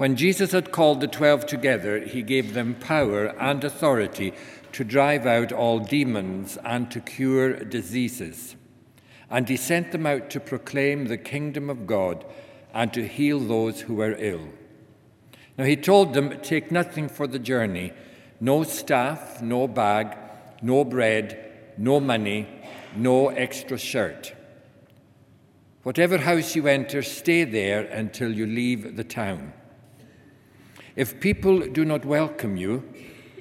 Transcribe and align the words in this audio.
When 0.00 0.16
Jesus 0.16 0.52
had 0.52 0.72
called 0.72 1.02
the 1.02 1.06
twelve 1.06 1.44
together, 1.44 1.98
he 2.00 2.22
gave 2.22 2.54
them 2.54 2.74
power 2.74 3.38
and 3.38 3.62
authority 3.62 4.32
to 4.72 4.82
drive 4.82 5.26
out 5.26 5.52
all 5.52 5.78
demons 5.78 6.56
and 6.64 6.90
to 6.90 7.00
cure 7.00 7.52
diseases. 7.52 8.56
And 9.28 9.46
he 9.46 9.58
sent 9.58 9.92
them 9.92 10.06
out 10.06 10.30
to 10.30 10.40
proclaim 10.40 11.04
the 11.04 11.18
kingdom 11.18 11.68
of 11.68 11.86
God 11.86 12.24
and 12.72 12.90
to 12.94 13.06
heal 13.06 13.40
those 13.40 13.82
who 13.82 13.96
were 13.96 14.16
ill. 14.18 14.48
Now 15.58 15.64
he 15.64 15.76
told 15.76 16.14
them, 16.14 16.40
Take 16.40 16.72
nothing 16.72 17.06
for 17.06 17.26
the 17.26 17.38
journey 17.38 17.92
no 18.40 18.62
staff, 18.62 19.42
no 19.42 19.68
bag, 19.68 20.16
no 20.62 20.82
bread, 20.82 21.74
no 21.76 22.00
money, 22.00 22.48
no 22.96 23.28
extra 23.28 23.76
shirt. 23.76 24.32
Whatever 25.82 26.16
house 26.16 26.56
you 26.56 26.68
enter, 26.68 27.02
stay 27.02 27.44
there 27.44 27.82
until 27.82 28.32
you 28.32 28.46
leave 28.46 28.96
the 28.96 29.04
town. 29.04 29.52
If 30.96 31.20
people 31.20 31.60
do 31.60 31.84
not 31.84 32.04
welcome 32.04 32.56
you, 32.56 32.82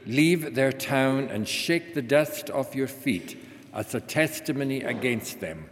leave 0.05 0.55
their 0.55 0.71
town 0.71 1.25
and 1.25 1.47
shake 1.47 1.93
the 1.93 2.01
dust 2.01 2.49
off 2.49 2.75
your 2.75 2.87
feet 2.87 3.43
as 3.73 3.93
a 3.95 4.01
testimony 4.01 4.81
against 4.81 5.39
them. 5.39 5.69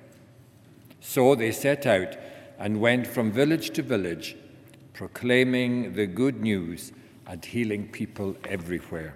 So 1.00 1.36
they 1.36 1.52
set 1.52 1.86
out 1.86 2.16
and 2.60 2.82
went 2.82 3.08
from 3.08 3.32
village 3.32 3.72
to 3.72 3.84
village, 3.84 4.36
proclaiming 4.94 5.94
the 5.94 6.08
good 6.08 6.42
news 6.42 6.92
and 7.28 7.44
healing 7.44 7.88
people 7.88 8.36
everywhere. 8.46 9.16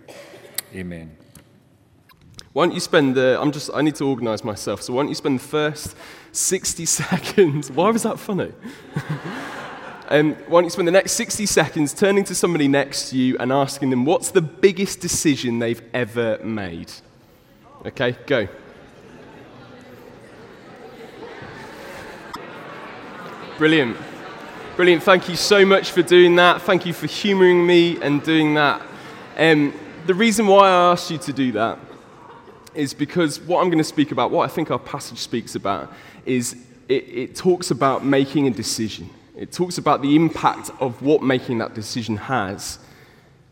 Amen. 0.73 1.17
Why 2.53 2.65
don't 2.65 2.73
you 2.73 2.81
spend 2.81 3.15
the, 3.15 3.39
I'm 3.41 3.51
just, 3.51 3.69
I 3.73 3.81
need 3.81 3.95
to 3.95 4.05
organize 4.05 4.43
myself, 4.43 4.81
so 4.81 4.93
why 4.93 5.03
don't 5.03 5.09
you 5.09 5.15
spend 5.15 5.39
the 5.39 5.43
first 5.43 5.95
60 6.33 6.85
seconds, 7.01 7.71
why 7.71 7.89
was 7.89 8.03
that 8.03 8.19
funny? 8.19 8.51
um, 10.11 10.33
why 10.47 10.59
don't 10.59 10.65
you 10.65 10.69
spend 10.69 10.89
the 10.89 10.91
next 10.91 11.13
60 11.13 11.45
seconds 11.45 11.93
turning 11.93 12.25
to 12.25 12.35
somebody 12.35 12.67
next 12.67 13.11
to 13.11 13.17
you 13.17 13.37
and 13.39 13.51
asking 13.51 13.91
them 13.91 14.03
what's 14.03 14.29
the 14.31 14.41
biggest 14.41 14.99
decision 14.99 15.59
they've 15.59 15.81
ever 15.93 16.37
made? 16.43 16.91
Okay, 17.85 18.17
go. 18.27 18.47
Brilliant. 23.57 23.95
Brilliant. 24.75 25.03
Thank 25.03 25.29
you 25.29 25.37
so 25.37 25.65
much 25.65 25.91
for 25.91 26.01
doing 26.01 26.35
that. 26.35 26.61
Thank 26.61 26.85
you 26.85 26.91
for 26.91 27.07
humoring 27.07 27.65
me 27.65 28.01
and 28.01 28.21
doing 28.21 28.55
that. 28.55 28.81
Um, 29.37 29.73
the 30.07 30.13
reason 30.13 30.45
why 30.45 30.67
I 30.67 30.91
asked 30.91 31.09
you 31.09 31.19
to 31.19 31.31
do 31.31 31.53
that 31.53 31.79
is 32.73 32.93
because 32.93 33.39
what 33.39 33.61
I'm 33.61 33.69
going 33.69 33.77
to 33.77 33.83
speak 33.83 34.11
about, 34.11 34.31
what 34.31 34.49
I 34.49 34.53
think 34.53 34.71
our 34.71 34.79
passage 34.79 35.19
speaks 35.19 35.55
about, 35.55 35.93
is 36.25 36.57
it, 36.89 37.07
it 37.07 37.35
talks 37.35 37.71
about 37.71 38.03
making 38.03 38.47
a 38.47 38.51
decision. 38.51 39.09
It 39.35 39.51
talks 39.51 39.77
about 39.77 40.01
the 40.01 40.15
impact 40.15 40.71
of 40.79 41.01
what 41.01 41.23
making 41.23 41.59
that 41.59 41.73
decision 41.73 42.17
has 42.17 42.79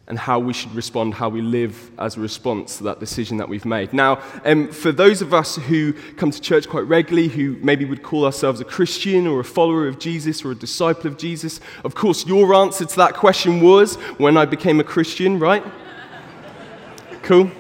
and 0.10 0.18
how 0.18 0.40
we 0.40 0.54
should 0.54 0.74
respond, 0.74 1.14
how 1.14 1.30
we 1.30 1.42
live 1.42 1.92
as 2.00 2.18
a 2.18 2.20
response 2.20 2.80
to 2.80 2.84
that 2.84 3.00
decision 3.00 3.38
that 3.38 3.48
we've 3.48 3.66
made. 3.66 3.94
Now, 3.94 4.22
um, 4.44 4.72
for 4.72 4.92
those 4.92 5.22
of 5.22 5.36
us 5.36 5.56
who 5.56 5.94
come 6.18 6.32
to 6.32 6.42
church 6.42 6.68
quite 6.68 6.86
regularly, 6.86 7.28
who 7.28 7.58
maybe 7.62 7.86
would 7.86 8.02
call 8.02 8.26
ourselves 8.26 8.60
a 8.60 8.66
Christian 8.66 9.28
or 9.28 9.40
a 9.40 9.44
follower 9.44 9.88
of 9.88 10.00
Jesus 10.00 10.44
or 10.44 10.52
a 10.52 10.56
disciple 10.56 11.06
of 11.06 11.18
Jesus, 11.18 11.60
of 11.84 11.94
course, 11.94 12.26
your 12.26 12.56
answer 12.56 12.86
to 12.86 12.96
that 12.96 13.14
question 13.14 13.62
was 13.62 13.96
when 14.18 14.36
I 14.36 14.46
became 14.46 14.80
a 14.80 14.84
Christian, 14.84 15.38
right? 15.38 15.64
cool? 17.22 17.52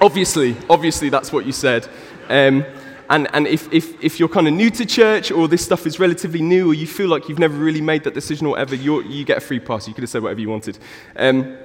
Obviously, 0.00 0.56
obviously, 0.70 1.08
that's 1.08 1.32
what 1.32 1.44
you 1.44 1.52
said. 1.52 1.88
Um, 2.28 2.64
and, 3.10 3.28
and 3.34 3.46
if, 3.46 3.72
if, 3.72 4.02
if 4.02 4.18
you're 4.18 4.28
kind 4.28 4.48
of 4.48 4.54
new 4.54 4.70
to 4.70 4.86
church 4.86 5.30
or 5.30 5.48
this 5.48 5.64
stuff 5.64 5.86
is 5.86 5.98
relatively 5.98 6.40
new 6.40 6.70
or 6.70 6.74
you 6.74 6.86
feel 6.86 7.08
like 7.08 7.28
you've 7.28 7.38
never 7.38 7.56
really 7.56 7.80
made 7.80 8.04
that 8.04 8.14
decision 8.14 8.46
or 8.46 8.50
whatever, 8.50 8.74
you 8.74 9.24
get 9.24 9.38
a 9.38 9.40
free 9.40 9.60
pass. 9.60 9.86
You 9.86 9.94
could 9.94 10.02
have 10.02 10.10
said 10.10 10.22
whatever 10.22 10.40
you 10.40 10.48
wanted. 10.48 10.78
Um, 11.16 11.56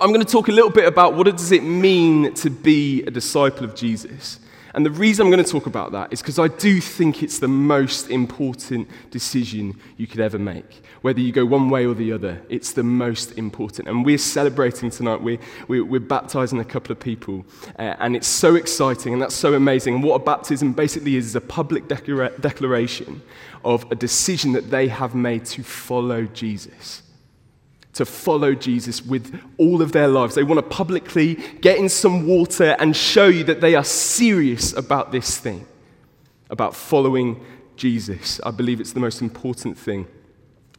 I'm 0.00 0.12
going 0.12 0.24
to 0.24 0.32
talk 0.32 0.48
a 0.48 0.52
little 0.52 0.70
bit 0.70 0.86
about 0.86 1.14
what 1.14 1.26
does 1.26 1.52
it 1.52 1.62
mean 1.62 2.32
to 2.34 2.48
be 2.48 3.02
a 3.02 3.10
disciple 3.10 3.64
of 3.64 3.74
Jesus. 3.74 4.40
And 4.74 4.86
the 4.86 4.90
reason 4.90 5.26
I'm 5.26 5.32
going 5.32 5.44
to 5.44 5.50
talk 5.50 5.66
about 5.66 5.92
that 5.92 6.12
is 6.12 6.22
because 6.22 6.38
I 6.38 6.48
do 6.48 6.80
think 6.80 7.22
it's 7.22 7.38
the 7.40 7.48
most 7.48 8.10
important 8.10 8.88
decision 9.10 9.78
you 9.96 10.06
could 10.06 10.20
ever 10.20 10.38
make. 10.38 10.82
Whether 11.02 11.20
you 11.20 11.32
go 11.32 11.44
one 11.44 11.70
way 11.70 11.86
or 11.86 11.94
the 11.94 12.12
other, 12.12 12.40
it's 12.48 12.72
the 12.72 12.82
most 12.82 13.36
important. 13.36 13.88
And 13.88 14.04
we're 14.04 14.18
celebrating 14.18 14.90
tonight. 14.90 15.22
We're, 15.22 15.38
we're, 15.66 15.84
we're 15.84 16.00
baptizing 16.00 16.60
a 16.60 16.64
couple 16.64 16.92
of 16.92 17.00
people. 17.00 17.44
Uh, 17.78 17.96
and 17.98 18.14
it's 18.14 18.28
so 18.28 18.54
exciting 18.54 19.12
and 19.12 19.20
that's 19.20 19.34
so 19.34 19.54
amazing. 19.54 19.94
And 19.96 20.04
what 20.04 20.20
a 20.20 20.24
baptism 20.24 20.72
basically 20.72 21.16
is, 21.16 21.26
is 21.26 21.36
a 21.36 21.40
public 21.40 21.88
declara- 21.88 22.40
declaration 22.40 23.22
of 23.64 23.90
a 23.90 23.94
decision 23.94 24.52
that 24.52 24.70
they 24.70 24.88
have 24.88 25.14
made 25.14 25.44
to 25.46 25.62
follow 25.62 26.24
Jesus 26.26 27.02
to 28.00 28.06
follow 28.06 28.54
Jesus 28.54 29.04
with 29.04 29.38
all 29.58 29.82
of 29.82 29.92
their 29.92 30.08
lives. 30.08 30.34
They 30.34 30.42
want 30.42 30.56
to 30.56 30.62
publicly 30.62 31.34
get 31.60 31.76
in 31.76 31.90
some 31.90 32.26
water 32.26 32.74
and 32.78 32.96
show 32.96 33.26
you 33.26 33.44
that 33.44 33.60
they 33.60 33.74
are 33.74 33.84
serious 33.84 34.72
about 34.72 35.12
this 35.12 35.36
thing, 35.36 35.66
about 36.48 36.74
following 36.74 37.44
Jesus. 37.76 38.40
I 38.42 38.52
believe 38.52 38.80
it's 38.80 38.94
the 38.94 39.00
most 39.00 39.20
important 39.20 39.76
thing. 39.76 40.06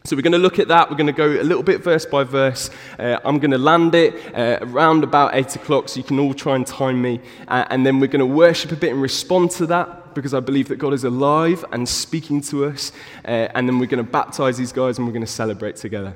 So 0.03 0.15
we're 0.15 0.23
going 0.23 0.31
to 0.31 0.39
look 0.39 0.57
at 0.57 0.67
that. 0.69 0.89
We're 0.89 0.97
going 0.97 1.13
to 1.13 1.13
go 1.13 1.27
a 1.27 1.43
little 1.43 1.61
bit 1.61 1.83
verse 1.83 2.07
by 2.07 2.23
verse. 2.23 2.71
Uh, 2.97 3.19
I'm 3.23 3.37
going 3.37 3.51
to 3.51 3.59
land 3.59 3.93
it 3.93 4.35
uh, 4.35 4.57
around 4.63 5.03
about 5.03 5.35
8 5.35 5.57
o'clock 5.57 5.89
so 5.89 5.97
you 5.97 6.03
can 6.03 6.17
all 6.17 6.33
try 6.33 6.55
and 6.55 6.65
time 6.65 6.99
me. 7.03 7.21
Uh, 7.47 7.65
and 7.69 7.85
then 7.85 7.99
we're 7.99 8.07
going 8.07 8.19
to 8.19 8.25
worship 8.25 8.71
a 8.71 8.75
bit 8.75 8.91
and 8.91 8.99
respond 8.99 9.51
to 9.51 9.67
that 9.67 10.15
because 10.15 10.33
I 10.33 10.39
believe 10.39 10.69
that 10.69 10.77
God 10.77 10.93
is 10.93 11.03
alive 11.03 11.63
and 11.71 11.87
speaking 11.87 12.41
to 12.49 12.65
us. 12.65 12.91
Uh, 13.23 13.49
and 13.53 13.69
then 13.69 13.77
we're 13.77 13.85
going 13.85 14.03
to 14.03 14.11
baptize 14.11 14.57
these 14.57 14.71
guys 14.73 14.97
and 14.97 15.05
we're 15.05 15.13
going 15.13 15.25
to 15.25 15.31
celebrate 15.31 15.75
together. 15.75 16.15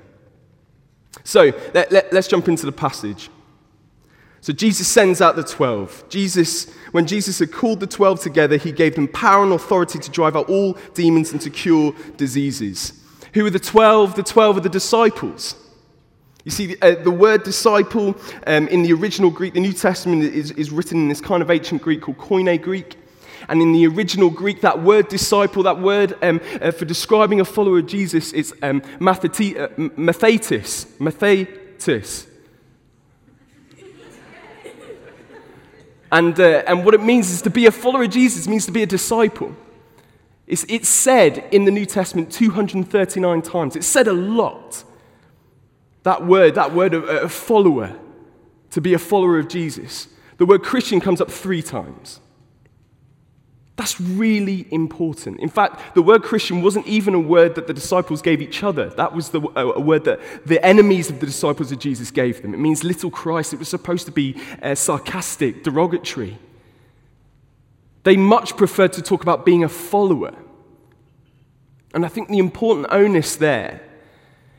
So 1.23 1.51
let, 1.73 1.91
let, 1.91 2.13
let's 2.13 2.27
jump 2.27 2.47
into 2.47 2.65
the 2.65 2.71
passage. 2.71 3.29
So 4.41 4.53
Jesus 4.53 4.87
sends 4.87 5.21
out 5.21 5.35
the 5.35 5.43
12. 5.43 6.07
Jesus, 6.07 6.71
when 6.91 7.07
Jesus 7.07 7.39
had 7.39 7.51
called 7.51 7.79
the 7.79 7.87
12 7.87 8.21
together, 8.21 8.57
he 8.57 8.71
gave 8.71 8.93
them 8.93 9.07
power 9.07 9.43
and 9.43 9.51
authority 9.53 9.97
to 9.97 10.11
drive 10.11 10.35
out 10.35 10.49
all 10.49 10.77
demons 10.93 11.31
and 11.31 11.41
to 11.41 11.49
cure 11.49 11.95
diseases. 12.17 13.01
Who 13.33 13.45
are 13.45 13.49
the 13.49 13.59
12? 13.59 14.15
The 14.15 14.21
12 14.21 14.57
are 14.57 14.59
the 14.61 14.69
disciples. 14.69 15.55
You 16.43 16.51
see, 16.51 16.75
uh, 16.83 16.93
the 17.03 17.09
word 17.09 17.41
disciple 17.41 18.15
um, 18.45 18.67
in 18.67 18.83
the 18.83 18.93
original 18.93 19.31
Greek, 19.31 19.55
the 19.55 19.59
New 19.59 19.73
Testament 19.73 20.23
is, 20.23 20.51
is 20.51 20.69
written 20.69 20.99
in 20.99 21.09
this 21.09 21.21
kind 21.21 21.41
of 21.41 21.49
ancient 21.49 21.81
Greek 21.81 22.01
called 22.01 22.19
Koine 22.19 22.61
Greek. 22.61 22.97
And 23.49 23.61
in 23.61 23.71
the 23.73 23.87
original 23.87 24.29
Greek, 24.29 24.61
that 24.61 24.81
word 24.81 25.07
disciple, 25.07 25.63
that 25.63 25.79
word 25.79 26.17
um, 26.21 26.41
uh, 26.61 26.71
for 26.71 26.85
describing 26.85 27.39
a 27.39 27.45
follower 27.45 27.79
of 27.79 27.87
Jesus, 27.87 28.33
is 28.33 28.53
um, 28.61 28.81
mathetis, 28.99 30.85
uh. 30.99 32.31
And, 36.11 36.39
uh, 36.39 36.63
and 36.67 36.85
what 36.85 36.93
it 36.93 37.01
means 37.01 37.29
is 37.31 37.41
to 37.41 37.49
be 37.49 37.65
a 37.65 37.71
follower 37.71 38.03
of 38.03 38.09
Jesus 38.09 38.47
means 38.47 38.65
to 38.67 38.71
be 38.71 38.83
a 38.83 38.85
disciple. 38.85 39.55
It's, 40.47 40.63
it's 40.69 40.87
said 40.87 41.47
in 41.51 41.65
the 41.65 41.71
New 41.71 41.85
Testament 41.85 42.31
239 42.31 43.41
times. 43.41 43.75
It's 43.75 43.87
said 43.87 44.07
a 44.07 44.13
lot. 44.13 44.83
That 46.03 46.25
word, 46.25 46.55
that 46.55 46.73
word 46.73 46.93
of 46.93 47.09
a 47.09 47.27
follower, 47.27 47.97
to 48.69 48.81
be 48.81 48.93
a 48.93 48.99
follower 48.99 49.39
of 49.39 49.47
Jesus. 49.47 50.07
The 50.37 50.45
word 50.45 50.61
Christian 50.61 50.99
comes 50.99 51.19
up 51.19 51.31
three 51.31 51.63
times. 51.63 52.19
That's 53.77 53.99
really 53.99 54.67
important. 54.71 55.39
In 55.41 55.49
fact, 55.49 55.95
the 55.95 56.01
word 56.01 56.23
Christian 56.23 56.61
wasn't 56.61 56.87
even 56.87 57.13
a 57.13 57.19
word 57.19 57.55
that 57.55 57.67
the 57.67 57.73
disciples 57.73 58.21
gave 58.21 58.41
each 58.41 58.63
other. 58.63 58.89
That 58.91 59.13
was 59.13 59.29
the, 59.29 59.41
a, 59.55 59.79
word 59.81 60.05
that 60.05 60.21
the 60.45 60.65
enemies 60.65 61.09
of 61.09 61.19
the 61.19 61.25
disciples 61.25 61.73
of 61.73 61.79
Jesus 61.79 62.09
gave 62.09 62.41
them. 62.41 62.53
It 62.53 62.57
means 62.57 62.85
little 62.85 63.11
Christ. 63.11 63.53
It 63.53 63.59
was 63.59 63.67
supposed 63.67 64.05
to 64.05 64.13
be 64.13 64.41
uh, 64.61 64.75
sarcastic, 64.75 65.63
derogatory. 65.63 66.37
They 68.03 68.15
much 68.15 68.55
preferred 68.55 68.93
to 68.93 69.01
talk 69.01 69.23
about 69.23 69.45
being 69.45 69.65
a 69.65 69.69
follower. 69.69 70.33
And 71.93 72.05
I 72.05 72.07
think 72.07 72.29
the 72.29 72.39
important 72.39 72.87
onus 72.91 73.35
there 73.35 73.81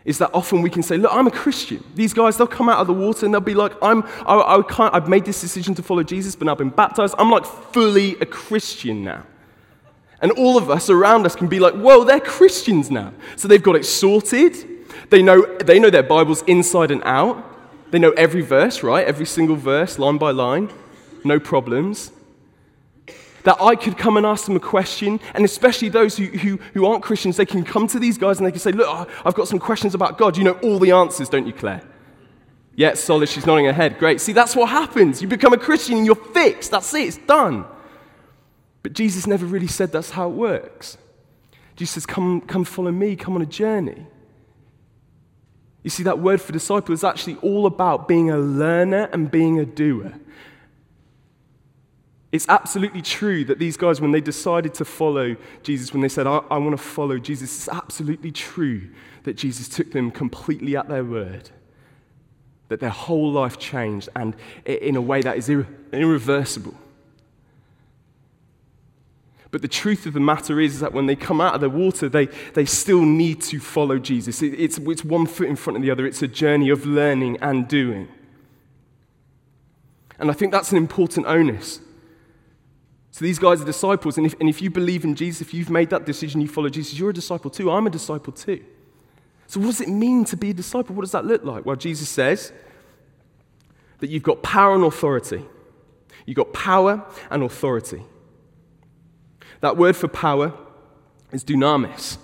is 0.06 0.18
that 0.18 0.30
often 0.32 0.62
we 0.62 0.70
can 0.70 0.82
say, 0.82 0.96
Look, 0.96 1.12
I'm 1.12 1.26
a 1.26 1.30
Christian. 1.30 1.84
These 1.94 2.14
guys, 2.14 2.38
they'll 2.38 2.46
come 2.46 2.68
out 2.68 2.78
of 2.78 2.86
the 2.86 2.94
water 2.94 3.26
and 3.26 3.34
they'll 3.34 3.40
be 3.40 3.54
like, 3.54 3.72
I'm, 3.82 4.04
I, 4.24 4.56
I 4.56 4.62
can't, 4.62 4.94
I've 4.94 5.08
made 5.08 5.24
this 5.26 5.40
decision 5.40 5.74
to 5.74 5.82
follow 5.82 6.04
Jesus, 6.04 6.36
but 6.36 6.48
I've 6.48 6.56
been 6.56 6.70
baptized. 6.70 7.16
I'm 7.18 7.30
like 7.30 7.44
fully 7.44 8.16
a 8.20 8.26
Christian 8.26 9.04
now. 9.04 9.24
And 10.22 10.32
all 10.32 10.56
of 10.56 10.70
us 10.70 10.88
around 10.88 11.26
us 11.26 11.34
can 11.34 11.48
be 11.48 11.58
like, 11.58 11.74
Whoa, 11.74 12.04
they're 12.04 12.20
Christians 12.20 12.90
now. 12.90 13.12
So 13.34 13.48
they've 13.48 13.62
got 13.62 13.74
it 13.76 13.84
sorted. 13.84 14.56
They 15.10 15.22
know, 15.22 15.44
they 15.56 15.78
know 15.78 15.90
their 15.90 16.04
Bibles 16.04 16.42
inside 16.42 16.90
and 16.92 17.02
out. 17.04 17.44
They 17.90 17.98
know 17.98 18.12
every 18.12 18.42
verse, 18.42 18.82
right? 18.82 19.06
Every 19.06 19.26
single 19.26 19.56
verse, 19.56 19.98
line 19.98 20.18
by 20.18 20.30
line. 20.30 20.70
No 21.24 21.40
problems 21.40 22.12
that 23.46 23.62
I 23.62 23.76
could 23.76 23.96
come 23.96 24.16
and 24.16 24.26
ask 24.26 24.44
them 24.44 24.56
a 24.56 24.60
question, 24.60 25.20
and 25.32 25.44
especially 25.44 25.88
those 25.88 26.16
who, 26.16 26.24
who, 26.24 26.56
who 26.74 26.84
aren't 26.84 27.04
Christians, 27.04 27.36
they 27.36 27.46
can 27.46 27.62
come 27.62 27.86
to 27.86 28.00
these 28.00 28.18
guys 28.18 28.38
and 28.38 28.46
they 28.46 28.50
can 28.50 28.58
say, 28.58 28.72
Look, 28.72 29.08
I've 29.24 29.34
got 29.34 29.46
some 29.46 29.60
questions 29.60 29.94
about 29.94 30.18
God. 30.18 30.36
You 30.36 30.42
know 30.42 30.58
all 30.64 30.80
the 30.80 30.90
answers, 30.90 31.28
don't 31.28 31.46
you, 31.46 31.52
Claire? 31.52 31.80
Yeah, 32.74 32.94
solid, 32.94 33.28
she's 33.28 33.46
nodding 33.46 33.66
her 33.66 33.72
head. 33.72 34.00
Great. 34.00 34.20
See, 34.20 34.32
that's 34.32 34.56
what 34.56 34.68
happens. 34.68 35.22
You 35.22 35.28
become 35.28 35.52
a 35.52 35.58
Christian 35.58 35.96
and 35.98 36.04
you're 36.04 36.16
fixed. 36.16 36.72
That's 36.72 36.92
it, 36.92 37.02
it's 37.02 37.18
done. 37.18 37.64
But 38.82 38.94
Jesus 38.94 39.28
never 39.28 39.46
really 39.46 39.68
said 39.68 39.92
that's 39.92 40.10
how 40.10 40.28
it 40.28 40.34
works. 40.34 40.98
Jesus 41.76 41.94
says, 41.94 42.06
Come, 42.06 42.40
come 42.40 42.64
follow 42.64 42.90
me, 42.90 43.14
come 43.14 43.36
on 43.36 43.42
a 43.42 43.46
journey. 43.46 44.08
You 45.84 45.90
see, 45.90 46.02
that 46.02 46.18
word 46.18 46.40
for 46.40 46.50
disciple 46.50 46.92
is 46.92 47.04
actually 47.04 47.36
all 47.42 47.64
about 47.66 48.08
being 48.08 48.28
a 48.28 48.38
learner 48.38 49.08
and 49.12 49.30
being 49.30 49.60
a 49.60 49.64
doer. 49.64 50.14
It's 52.36 52.46
absolutely 52.50 53.00
true 53.00 53.46
that 53.46 53.58
these 53.58 53.78
guys, 53.78 53.98
when 53.98 54.12
they 54.12 54.20
decided 54.20 54.74
to 54.74 54.84
follow 54.84 55.36
Jesus, 55.62 55.94
when 55.94 56.02
they 56.02 56.08
said, 56.08 56.26
I, 56.26 56.42
I 56.50 56.58
want 56.58 56.72
to 56.72 56.82
follow 56.82 57.18
Jesus, 57.18 57.50
it's 57.56 57.68
absolutely 57.74 58.30
true 58.30 58.90
that 59.22 59.38
Jesus 59.38 59.70
took 59.70 59.90
them 59.92 60.10
completely 60.10 60.76
at 60.76 60.86
their 60.86 61.02
word, 61.02 61.48
that 62.68 62.78
their 62.78 62.90
whole 62.90 63.32
life 63.32 63.58
changed, 63.58 64.10
and 64.14 64.36
in 64.66 64.96
a 64.96 65.00
way 65.00 65.22
that 65.22 65.38
is 65.38 65.48
irre- 65.48 65.66
irreversible. 65.94 66.74
But 69.50 69.62
the 69.62 69.68
truth 69.68 70.04
of 70.04 70.12
the 70.12 70.20
matter 70.20 70.60
is, 70.60 70.74
is, 70.74 70.80
that 70.80 70.92
when 70.92 71.06
they 71.06 71.16
come 71.16 71.40
out 71.40 71.54
of 71.54 71.62
the 71.62 71.70
water, 71.70 72.10
they, 72.10 72.26
they 72.52 72.66
still 72.66 73.00
need 73.00 73.40
to 73.44 73.60
follow 73.60 73.98
Jesus. 73.98 74.42
It, 74.42 74.60
it's, 74.60 74.76
it's 74.76 75.04
one 75.06 75.24
foot 75.24 75.48
in 75.48 75.56
front 75.56 75.78
of 75.78 75.82
the 75.82 75.90
other, 75.90 76.04
it's 76.04 76.20
a 76.20 76.28
journey 76.28 76.68
of 76.68 76.84
learning 76.84 77.38
and 77.40 77.66
doing. 77.66 78.08
And 80.18 80.30
I 80.30 80.34
think 80.34 80.52
that's 80.52 80.70
an 80.70 80.76
important 80.76 81.24
onus. 81.26 81.80
So 83.16 83.24
these 83.24 83.38
guys 83.38 83.62
are 83.62 83.64
disciples, 83.64 84.18
and 84.18 84.26
if, 84.26 84.38
and 84.40 84.46
if 84.46 84.60
you 84.60 84.68
believe 84.68 85.02
in 85.02 85.14
Jesus, 85.14 85.40
if 85.40 85.54
you've 85.54 85.70
made 85.70 85.88
that 85.88 86.04
decision, 86.04 86.42
you 86.42 86.48
follow 86.48 86.68
Jesus, 86.68 86.98
you're 86.98 87.08
a 87.08 87.14
disciple 87.14 87.50
too. 87.50 87.70
I'm 87.70 87.86
a 87.86 87.90
disciple 87.90 88.30
too. 88.30 88.62
So, 89.46 89.58
what 89.58 89.68
does 89.68 89.80
it 89.80 89.88
mean 89.88 90.26
to 90.26 90.36
be 90.36 90.50
a 90.50 90.52
disciple? 90.52 90.94
What 90.94 91.00
does 91.00 91.12
that 91.12 91.24
look 91.24 91.42
like? 91.42 91.64
Well, 91.64 91.76
Jesus 91.76 92.10
says 92.10 92.52
that 94.00 94.10
you've 94.10 94.22
got 94.22 94.42
power 94.42 94.74
and 94.74 94.84
authority. 94.84 95.42
You've 96.26 96.36
got 96.36 96.52
power 96.52 97.06
and 97.30 97.42
authority. 97.42 98.02
That 99.60 99.78
word 99.78 99.96
for 99.96 100.08
power 100.08 100.52
is 101.32 101.42
dunamis. 101.42 102.18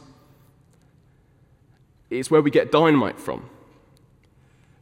It's 2.11 2.31
where 2.31 2.43
we 2.43 2.50
get 2.50 2.71
dynamite 2.71 3.19
from. 3.19 3.49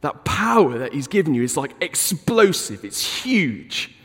That 0.01 0.25
power 0.25 0.77
that 0.77 0.91
he's 0.91 1.07
given 1.07 1.33
you 1.33 1.43
is 1.43 1.55
like 1.55 1.73
explosive, 1.79 2.83
it's 2.83 3.23
huge. 3.23 3.95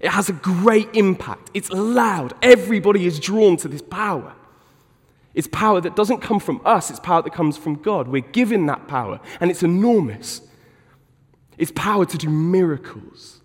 It 0.00 0.10
has 0.10 0.28
a 0.28 0.32
great 0.32 0.88
impact. 0.94 1.50
It's 1.52 1.70
loud. 1.70 2.32
Everybody 2.42 3.06
is 3.06 3.20
drawn 3.20 3.56
to 3.58 3.68
this 3.68 3.82
power. 3.82 4.34
It's 5.34 5.46
power 5.46 5.80
that 5.80 5.94
doesn't 5.94 6.18
come 6.18 6.40
from 6.40 6.60
us, 6.64 6.90
it's 6.90 6.98
power 6.98 7.22
that 7.22 7.32
comes 7.32 7.56
from 7.56 7.76
God. 7.76 8.08
We're 8.08 8.20
given 8.20 8.66
that 8.66 8.88
power, 8.88 9.20
and 9.40 9.50
it's 9.50 9.62
enormous. 9.62 10.42
It's 11.56 11.72
power 11.74 12.04
to 12.06 12.18
do 12.18 12.28
miracles, 12.28 13.40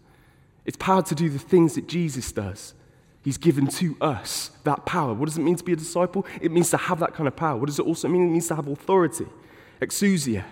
it's 0.66 0.78
power 0.78 1.04
to 1.04 1.16
do 1.16 1.30
the 1.30 1.40
things 1.40 1.76
that 1.76 1.88
Jesus 1.88 2.32
does. 2.32 2.74
He's 3.22 3.38
given 3.38 3.66
to 3.68 3.98
us 4.02 4.52
that 4.66 4.86
power. 4.86 5.14
What 5.14 5.26
does 5.26 5.38
it 5.38 5.42
mean 5.42 5.56
to 5.56 5.64
be 5.64 5.74
a 5.74 5.76
disciple? 5.76 6.28
It 6.42 6.52
means 6.52 6.70
to 6.70 6.78
have 6.78 7.00
that 7.00 7.16
kind 7.16 7.28
of 7.28 7.36
power. 7.36 7.58
What 7.58 7.66
does 7.66 7.80
it 7.80 7.86
also 7.86 8.08
mean? 8.08 8.28
It 8.28 8.32
means 8.32 8.48
to 8.50 8.56
have 8.56 8.68
authority. 8.68 9.26
Exousia. 9.82 10.44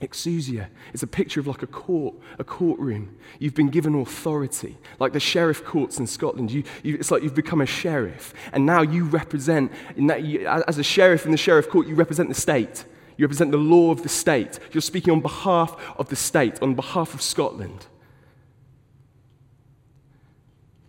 Exousia 0.00 0.68
is 0.92 1.02
a 1.02 1.06
picture 1.06 1.40
of 1.40 1.46
like 1.46 1.62
a 1.62 1.66
court, 1.66 2.14
a 2.38 2.44
courtroom. 2.44 3.16
You've 3.38 3.54
been 3.54 3.70
given 3.70 3.94
authority, 3.94 4.76
like 4.98 5.12
the 5.12 5.20
sheriff 5.20 5.64
courts 5.64 5.98
in 5.98 6.06
Scotland. 6.06 6.50
You, 6.50 6.64
you, 6.82 6.96
it's 6.96 7.10
like 7.10 7.22
you've 7.22 7.34
become 7.34 7.62
a 7.62 7.66
sheriff, 7.66 8.34
and 8.52 8.66
now 8.66 8.82
you 8.82 9.04
represent, 9.04 9.72
you, 9.96 10.46
as 10.46 10.78
a 10.78 10.82
sheriff 10.82 11.24
in 11.24 11.32
the 11.32 11.38
sheriff 11.38 11.70
court, 11.70 11.86
you 11.86 11.94
represent 11.94 12.28
the 12.28 12.34
state. 12.34 12.84
You 13.16 13.24
represent 13.24 13.50
the 13.50 13.56
law 13.56 13.90
of 13.90 14.02
the 14.02 14.10
state. 14.10 14.58
You're 14.72 14.82
speaking 14.82 15.12
on 15.12 15.20
behalf 15.20 15.74
of 15.98 16.10
the 16.10 16.16
state, 16.16 16.60
on 16.60 16.74
behalf 16.74 17.14
of 17.14 17.22
Scotland. 17.22 17.86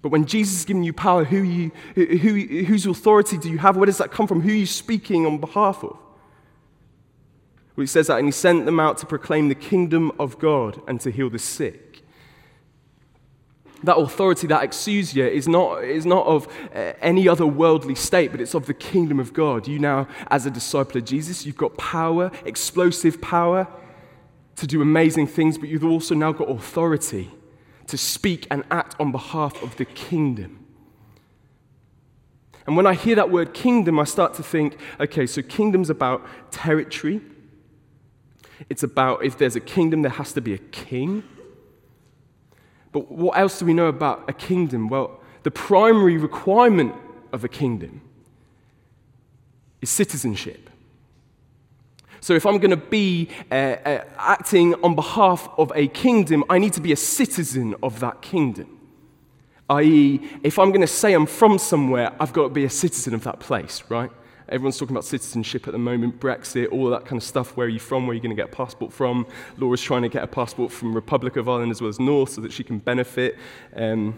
But 0.02 0.10
when 0.10 0.26
Jesus 0.26 0.60
is 0.60 0.66
giving 0.66 0.84
you 0.84 0.94
power, 0.94 1.24
who 1.24 1.38
you, 1.38 1.72
who, 1.96 2.64
whose 2.66 2.86
authority 2.86 3.38
do 3.38 3.50
you 3.50 3.58
have? 3.58 3.78
Where 3.78 3.86
does 3.86 3.98
that 4.00 4.12
come 4.12 4.28
from? 4.28 4.42
Who 4.42 4.50
are 4.50 4.56
you 4.56 4.66
speaking 4.66 5.26
on 5.26 5.38
behalf 5.38 5.84
of? 5.84 5.98
Well, 7.78 7.84
he 7.84 7.88
says 7.88 8.08
that, 8.08 8.18
and 8.18 8.28
he 8.28 8.32
sent 8.32 8.66
them 8.66 8.80
out 8.80 8.98
to 8.98 9.06
proclaim 9.06 9.50
the 9.50 9.56
kingdom 9.56 10.12
of 10.20 10.40
God 10.40 10.82
and 10.88 11.00
to 11.02 11.12
heal 11.12 11.30
the 11.30 11.38
sick. 11.38 12.02
That 13.84 13.98
authority, 13.98 14.48
that 14.48 14.68
exousia, 14.68 15.30
is 15.30 15.48
not, 15.48 15.84
is 15.84 16.04
not 16.04 16.26
of 16.26 16.48
uh, 16.74 16.94
any 17.04 17.28
other 17.28 17.46
worldly 17.46 17.94
state, 17.94 18.32
but 18.32 18.42
it's 18.42 18.56
of 18.56 18.66
the 18.66 18.74
kingdom 18.74 19.20
of 19.20 19.32
God. 19.32 19.68
You 19.68 19.78
now, 19.78 20.08
as 20.32 20.48
a 20.48 20.50
disciple 20.50 20.98
of 20.98 21.06
Jesus, 21.06 21.46
you've 21.46 21.56
got 21.56 21.78
power, 21.78 22.32
explosive 22.46 23.22
power 23.22 23.68
to 24.56 24.66
do 24.66 24.82
amazing 24.82 25.28
things, 25.28 25.60
but 25.60 25.70
you've 25.70 25.86
also 25.86 26.16
now 26.16 26.32
got 26.32 26.50
authority 26.50 27.30
to 27.86 27.96
speak 27.96 28.48
and 28.50 28.64
act 28.72 28.96
on 29.00 29.12
behalf 29.12 29.62
of 29.62 29.78
the 29.78 29.86
kingdom. 29.86 30.66
And 32.66 32.76
when 32.76 32.88
I 32.88 32.96
hear 32.96 33.16
that 33.18 33.30
word 33.30 33.54
kingdom, 33.54 34.00
I 34.00 34.04
start 34.06 34.34
to 34.34 34.44
think 34.44 34.80
okay, 35.00 35.28
so 35.28 35.44
kingdom's 35.44 35.92
about 35.92 36.26
territory. 36.52 37.22
It's 38.70 38.84
about 38.84 39.24
if 39.24 39.38
there's 39.38 39.56
a 39.56 39.60
kingdom, 39.60 40.02
there 40.02 40.12
has 40.12 40.34
to 40.34 40.42
be 40.42 40.54
a 40.54 40.58
king. 40.58 41.24
But 42.92 43.12
what 43.12 43.38
else 43.38 43.60
do 43.60 43.66
we 43.66 43.74
know 43.74 43.88
about 43.88 44.30
a 44.30 44.34
kingdom? 44.34 44.90
Well, 44.90 45.20
the 45.44 45.52
primary 45.52 46.18
requirement 46.18 46.96
of 47.32 47.44
a 47.44 47.48
kingdom 47.48 48.02
is 49.82 49.90
citizenship. 49.90 50.70
So, 52.20 52.34
if 52.34 52.46
I'm 52.46 52.58
going 52.58 52.72
to 52.72 52.78
be 52.78 53.30
uh, 53.52 53.54
uh, 53.54 54.04
acting 54.18 54.74
on 54.84 54.96
behalf 54.96 55.48
of 55.58 55.72
a 55.76 55.88
kingdom, 55.88 56.44
I 56.50 56.58
need 56.58 56.74
to 56.74 56.82
be 56.82 56.92
a 56.92 56.98
citizen 56.98 57.76
of 57.84 58.00
that 58.00 58.22
kingdom. 58.22 58.78
I.e., 59.70 60.22
if 60.44 60.58
I'm 60.58 60.70
going 60.70 60.82
to 60.82 60.88
say 60.88 61.14
I'm 61.14 61.26
from 61.26 61.60
somewhere, 61.60 62.14
I've 62.20 62.34
got 62.34 62.44
to 62.44 62.50
be 62.50 62.66
a 62.66 62.70
citizen 62.70 63.14
of 63.14 63.24
that 63.24 63.40
place, 63.40 63.84
right? 63.90 64.10
Everyone's 64.50 64.78
talking 64.78 64.96
about 64.96 65.04
citizenship 65.04 65.68
at 65.68 65.74
the 65.74 65.80
moment, 65.80 66.20
Brexit, 66.20 66.72
all 66.72 66.90
that 66.90 67.06
kind 67.06 67.22
of 67.22 67.24
stuff. 67.24 67.58
Where 67.58 67.68
are 67.68 67.70
you 67.70 67.80
from? 67.80 68.08
Where 68.08 68.12
are 68.12 68.16
you 68.16 68.22
going 68.22 68.36
to 68.36 68.42
get 68.42 68.52
a 68.52 68.56
passport 68.56 68.94
from? 68.94 69.28
Laura's 69.58 69.82
trying 69.82 70.04
to 70.04 70.10
get 70.10 70.24
a 70.24 70.28
passport 70.28 70.72
from 70.72 70.94
Republic 70.94 71.36
of 71.36 71.50
Ireland 71.50 71.72
as 71.72 71.82
well 71.82 71.90
as 71.90 72.00
North 72.00 72.30
so 72.30 72.42
that 72.42 72.54
she 72.54 72.64
can 72.64 72.80
benefit. 72.80 73.38
Um, 73.76 74.18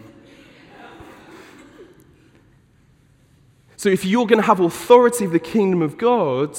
so, 3.76 3.88
if 3.88 4.04
you're 4.04 4.26
going 4.26 4.40
to 4.40 4.46
have 4.46 4.60
authority 4.60 5.24
of 5.24 5.32
the 5.32 5.40
kingdom 5.40 5.82
of 5.82 5.98
God, 5.98 6.56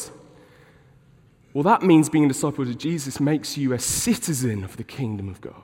well, 1.54 1.64
that 1.64 1.82
means 1.82 2.10
being 2.10 2.26
a 2.26 2.28
disciple 2.28 2.68
of 2.68 2.78
Jesus 2.78 3.20
makes 3.20 3.58
you 3.58 3.74
a 3.74 3.80
citizen 3.80 4.64
of 4.64 4.78
the 4.78 4.84
kingdom 4.84 5.30
of 5.30 5.40
God. 5.40 5.64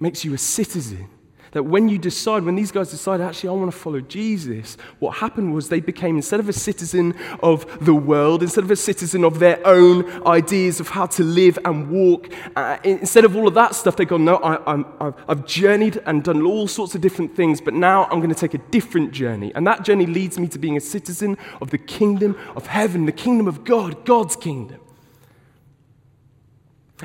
Makes 0.00 0.24
you 0.24 0.34
a 0.34 0.38
citizen. 0.38 1.08
That 1.52 1.64
when 1.64 1.88
you 1.88 1.98
decide, 1.98 2.44
when 2.44 2.56
these 2.56 2.72
guys 2.72 2.90
decided, 2.90 3.24
actually, 3.24 3.50
I 3.50 3.52
want 3.52 3.72
to 3.72 3.76
follow 3.76 4.00
Jesus, 4.00 4.76
what 4.98 5.16
happened 5.16 5.54
was 5.54 5.68
they 5.68 5.80
became, 5.80 6.16
instead 6.16 6.40
of 6.40 6.48
a 6.48 6.52
citizen 6.52 7.14
of 7.42 7.84
the 7.84 7.94
world, 7.94 8.42
instead 8.42 8.64
of 8.64 8.70
a 8.70 8.76
citizen 8.76 9.24
of 9.24 9.38
their 9.38 9.64
own 9.66 10.26
ideas 10.26 10.80
of 10.80 10.88
how 10.88 11.06
to 11.06 11.22
live 11.22 11.58
and 11.64 11.90
walk, 11.90 12.28
uh, 12.56 12.78
instead 12.84 13.24
of 13.24 13.36
all 13.36 13.48
of 13.48 13.54
that 13.54 13.74
stuff, 13.74 13.96
they 13.96 14.04
go, 14.04 14.16
no, 14.16 14.36
I, 14.42 15.14
have 15.28 15.46
journeyed 15.46 16.00
and 16.06 16.22
done 16.22 16.42
all 16.42 16.68
sorts 16.68 16.94
of 16.94 17.00
different 17.00 17.34
things, 17.34 17.60
but 17.60 17.74
now 17.74 18.04
I'm 18.04 18.20
going 18.20 18.34
to 18.34 18.34
take 18.34 18.54
a 18.54 18.64
different 18.70 19.12
journey. 19.12 19.52
And 19.54 19.66
that 19.66 19.84
journey 19.84 20.06
leads 20.06 20.38
me 20.38 20.48
to 20.48 20.58
being 20.58 20.76
a 20.76 20.80
citizen 20.80 21.38
of 21.60 21.70
the 21.70 21.78
kingdom 21.78 22.36
of 22.56 22.66
heaven, 22.66 23.06
the 23.06 23.12
kingdom 23.12 23.48
of 23.48 23.64
God, 23.64 24.04
God's 24.04 24.36
kingdom. 24.36 24.80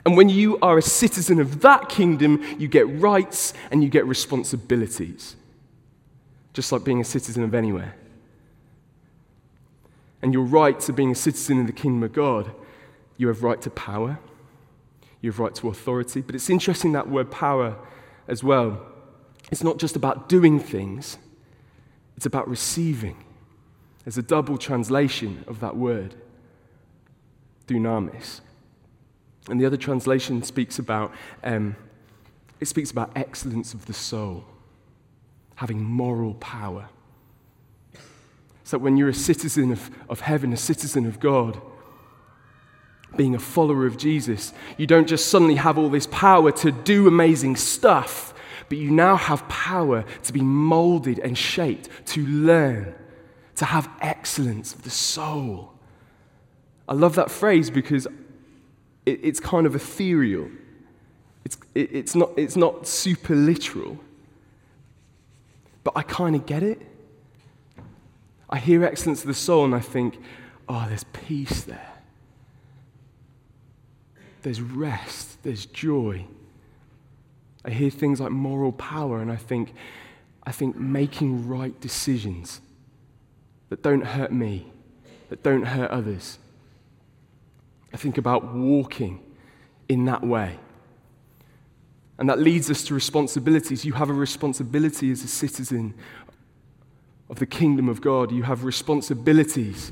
And 0.05 0.17
when 0.17 0.29
you 0.29 0.57
are 0.59 0.77
a 0.77 0.81
citizen 0.81 1.39
of 1.39 1.61
that 1.61 1.87
kingdom, 1.89 2.43
you 2.57 2.67
get 2.67 2.87
rights 2.99 3.53
and 3.71 3.83
you 3.83 3.89
get 3.89 4.05
responsibilities, 4.05 5.35
just 6.53 6.71
like 6.71 6.83
being 6.83 6.99
a 6.99 7.05
citizen 7.05 7.43
of 7.43 7.53
anywhere. 7.53 7.95
And 10.21 10.33
your 10.33 10.43
right 10.43 10.79
to 10.81 10.93
being 10.93 11.11
a 11.11 11.15
citizen 11.15 11.59
in 11.59 11.65
the 11.65 11.73
kingdom 11.73 12.01
of 12.03 12.13
God, 12.13 12.51
you 13.17 13.27
have 13.27 13.43
right 13.43 13.61
to 13.61 13.69
power, 13.69 14.19
you 15.21 15.29
have 15.29 15.39
right 15.39 15.53
to 15.55 15.69
authority. 15.69 16.21
But 16.21 16.35
it's 16.35 16.49
interesting 16.49 16.93
that 16.93 17.09
word 17.09 17.29
power 17.29 17.77
as 18.27 18.43
well. 18.43 18.81
It's 19.51 19.63
not 19.63 19.77
just 19.77 19.95
about 19.95 20.27
doing 20.27 20.59
things, 20.59 21.17
it's 22.17 22.25
about 22.25 22.49
receiving. 22.49 23.23
There's 24.03 24.17
a 24.17 24.23
double 24.23 24.57
translation 24.57 25.43
of 25.47 25.59
that 25.59 25.77
word, 25.77 26.15
dunamis. 27.67 28.41
And 29.49 29.59
the 29.59 29.65
other 29.65 29.77
translation 29.77 30.41
speaks 30.43 30.79
about, 30.79 31.13
um, 31.43 31.75
it 32.59 32.67
speaks 32.67 32.91
about 32.91 33.11
excellence 33.15 33.73
of 33.73 33.85
the 33.85 33.93
soul, 33.93 34.45
having 35.55 35.83
moral 35.83 36.35
power. 36.35 36.89
So 38.63 38.77
when 38.77 38.95
you're 38.95 39.09
a 39.09 39.13
citizen 39.13 39.71
of, 39.71 39.91
of 40.09 40.21
heaven, 40.21 40.53
a 40.53 40.57
citizen 40.57 41.05
of 41.05 41.19
God, 41.19 41.61
being 43.15 43.35
a 43.35 43.39
follower 43.39 43.85
of 43.85 43.97
Jesus, 43.97 44.53
you 44.77 44.87
don't 44.87 45.07
just 45.07 45.27
suddenly 45.27 45.55
have 45.55 45.77
all 45.77 45.89
this 45.89 46.07
power 46.07 46.51
to 46.51 46.71
do 46.71 47.07
amazing 47.07 47.57
stuff, 47.57 48.33
but 48.69 48.77
you 48.77 48.89
now 48.89 49.17
have 49.17 49.47
power 49.49 50.05
to 50.23 50.33
be 50.33 50.41
molded 50.41 51.19
and 51.19 51.37
shaped, 51.37 51.89
to 52.07 52.25
learn, 52.25 52.95
to 53.57 53.65
have 53.65 53.89
excellence 54.01 54.73
of 54.73 54.83
the 54.83 54.89
soul. 54.89 55.73
I 56.87 56.93
love 56.93 57.15
that 57.15 57.29
phrase 57.29 57.69
because 57.69 58.07
it, 59.05 59.19
it's 59.23 59.39
kind 59.39 59.65
of 59.65 59.75
ethereal. 59.75 60.49
It's, 61.45 61.57
it, 61.75 61.89
it's, 61.91 62.15
not, 62.15 62.31
it's 62.37 62.55
not 62.55 62.87
super 62.87 63.35
literal. 63.35 63.99
But 65.83 65.93
I 65.95 66.03
kind 66.03 66.35
of 66.35 66.45
get 66.45 66.63
it. 66.63 66.81
I 68.49 68.57
hear 68.57 68.83
excellence 68.85 69.21
of 69.21 69.27
the 69.27 69.33
soul 69.33 69.65
and 69.65 69.75
I 69.75 69.79
think, 69.79 70.19
oh, 70.69 70.85
there's 70.87 71.03
peace 71.05 71.63
there. 71.63 71.93
there's 74.43 74.61
rest, 74.61 75.41
there's 75.43 75.65
joy. 75.65 76.25
I 77.65 77.71
hear 77.71 77.89
things 77.89 78.19
like 78.19 78.31
moral 78.31 78.73
power, 78.73 79.21
and 79.21 79.31
I 79.31 79.37
think, 79.37 79.73
I 80.43 80.51
think 80.51 80.75
making 80.75 81.47
right 81.47 81.79
decisions 81.81 82.61
that 83.69 83.81
don't 83.81 84.05
hurt 84.05 84.31
me, 84.31 84.71
that 85.29 85.41
don't 85.41 85.63
hurt 85.63 85.89
others. 85.89 86.37
I 87.93 87.97
think 87.97 88.17
about 88.17 88.53
walking 88.53 89.21
in 89.87 90.05
that 90.05 90.23
way. 90.23 90.57
And 92.17 92.29
that 92.29 92.39
leads 92.39 92.69
us 92.69 92.83
to 92.85 92.93
responsibilities. 92.93 93.85
You 93.85 93.93
have 93.93 94.09
a 94.09 94.13
responsibility 94.13 95.11
as 95.11 95.23
a 95.23 95.27
citizen 95.27 95.93
of 97.29 97.39
the 97.39 97.45
kingdom 97.45 97.89
of 97.89 98.01
God. 98.01 98.31
You 98.31 98.43
have 98.43 98.63
responsibilities 98.63 99.91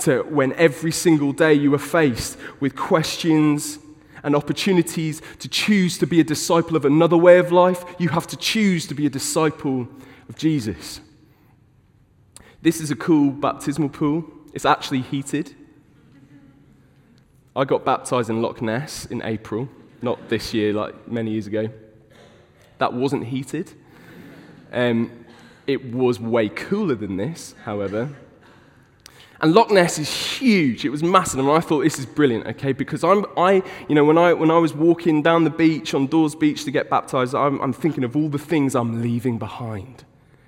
to 0.00 0.22
when 0.24 0.52
every 0.54 0.92
single 0.92 1.32
day 1.32 1.54
you 1.54 1.72
are 1.74 1.78
faced 1.78 2.36
with 2.60 2.76
questions 2.76 3.78
and 4.22 4.34
opportunities 4.34 5.22
to 5.38 5.48
choose 5.48 5.98
to 5.98 6.06
be 6.06 6.20
a 6.20 6.24
disciple 6.24 6.76
of 6.76 6.84
another 6.84 7.16
way 7.16 7.38
of 7.38 7.52
life, 7.52 7.84
you 7.98 8.08
have 8.10 8.26
to 8.26 8.36
choose 8.36 8.86
to 8.88 8.94
be 8.94 9.06
a 9.06 9.10
disciple 9.10 9.88
of 10.28 10.36
Jesus. 10.36 11.00
This 12.60 12.80
is 12.80 12.90
a 12.90 12.96
cool 12.96 13.30
baptismal 13.30 13.90
pool. 13.90 14.24
It's 14.52 14.64
actually 14.64 15.02
heated. 15.02 15.54
I 17.56 17.64
got 17.64 17.86
baptized 17.86 18.28
in 18.28 18.42
Loch 18.42 18.60
Ness 18.60 19.06
in 19.06 19.22
April, 19.22 19.68
not 20.02 20.28
this 20.28 20.52
year, 20.52 20.74
like 20.74 21.08
many 21.08 21.30
years 21.30 21.46
ago. 21.46 21.70
That 22.76 22.92
wasn't 22.92 23.24
heated. 23.24 23.72
Um, 24.72 25.24
it 25.66 25.92
was 25.92 26.20
way 26.20 26.50
cooler 26.50 26.94
than 26.94 27.16
this, 27.16 27.54
however. 27.64 28.10
And 29.40 29.54
Loch 29.54 29.70
Ness 29.70 29.98
is 29.98 30.10
huge. 30.38 30.84
It 30.84 30.90
was 30.90 31.02
massive. 31.02 31.40
And 31.40 31.50
I 31.50 31.60
thought 31.60 31.82
this 31.82 31.98
is 31.98 32.04
brilliant, 32.04 32.46
okay? 32.46 32.72
Because 32.72 33.02
I'm, 33.02 33.24
I, 33.36 33.62
you 33.88 33.94
know, 33.94 34.04
when 34.04 34.18
I, 34.18 34.32
when 34.32 34.50
I 34.50 34.58
was 34.58 34.74
walking 34.74 35.22
down 35.22 35.44
the 35.44 35.50
beach 35.50 35.94
on 35.94 36.06
Dores 36.06 36.34
Beach 36.34 36.64
to 36.64 36.70
get 36.70 36.90
baptized, 36.90 37.34
I'm, 37.34 37.60
I'm 37.60 37.72
thinking 37.72 38.04
of 38.04 38.16
all 38.16 38.28
the 38.28 38.38
things 38.38 38.74
I'm 38.74 39.02
leaving 39.02 39.38
behind. 39.38 40.04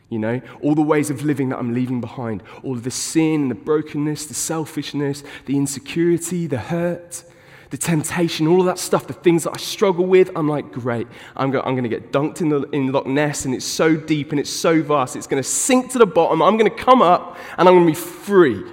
You 0.09 0.19
know, 0.19 0.41
all 0.63 0.75
the 0.75 0.83
ways 0.83 1.11
of 1.11 1.23
living 1.23 1.51
that 1.51 1.59
I'm 1.59 1.75
leaving 1.75 2.01
behind, 2.01 2.43
all 2.63 2.73
of 2.73 2.83
the 2.83 2.91
sin, 2.91 3.49
the 3.49 3.55
brokenness, 3.55 4.27
the 4.27 4.35
selfishness, 4.35 5.23
the 5.45 5.57
insecurity, 5.57 6.47
the 6.47 6.59
hurt, 6.59 7.25
the 7.71 7.77
temptation, 7.77 8.47
all 8.47 8.61
of 8.61 8.67
that 8.67 8.79
stuff, 8.79 9.07
the 9.07 9.13
things 9.13 9.45
that 9.45 9.53
I 9.53 9.59
struggle 9.59 10.07
with. 10.07 10.31
I'm 10.35 10.49
like, 10.49 10.73
great, 10.73 11.07
I'm, 11.37 11.55
I'm 11.55 11.75
going 11.75 11.83
to 11.83 11.91
get 11.91 12.11
dunked 12.11 12.41
in, 12.41 12.49
the, 12.49 12.63
in 12.71 12.91
Loch 12.91 13.07
Ness, 13.07 13.45
and 13.45 13.55
it's 13.55 13.67
so 13.67 13.97
deep 13.97 14.31
and 14.31 14.41
it's 14.41 14.51
so 14.51 14.81
vast, 14.83 15.15
it's 15.15 15.27
going 15.27 15.43
to 15.43 15.49
sink 15.49 15.93
to 15.93 15.99
the 15.99 16.07
bottom. 16.07 16.41
I'm 16.41 16.57
going 16.57 16.71
to 16.71 16.77
come 16.85 17.03
up 17.03 17.37
and 17.59 17.69
I'm 17.69 17.75
going 17.75 17.87
to 17.87 17.93
be 17.93 17.95
free. 17.95 18.65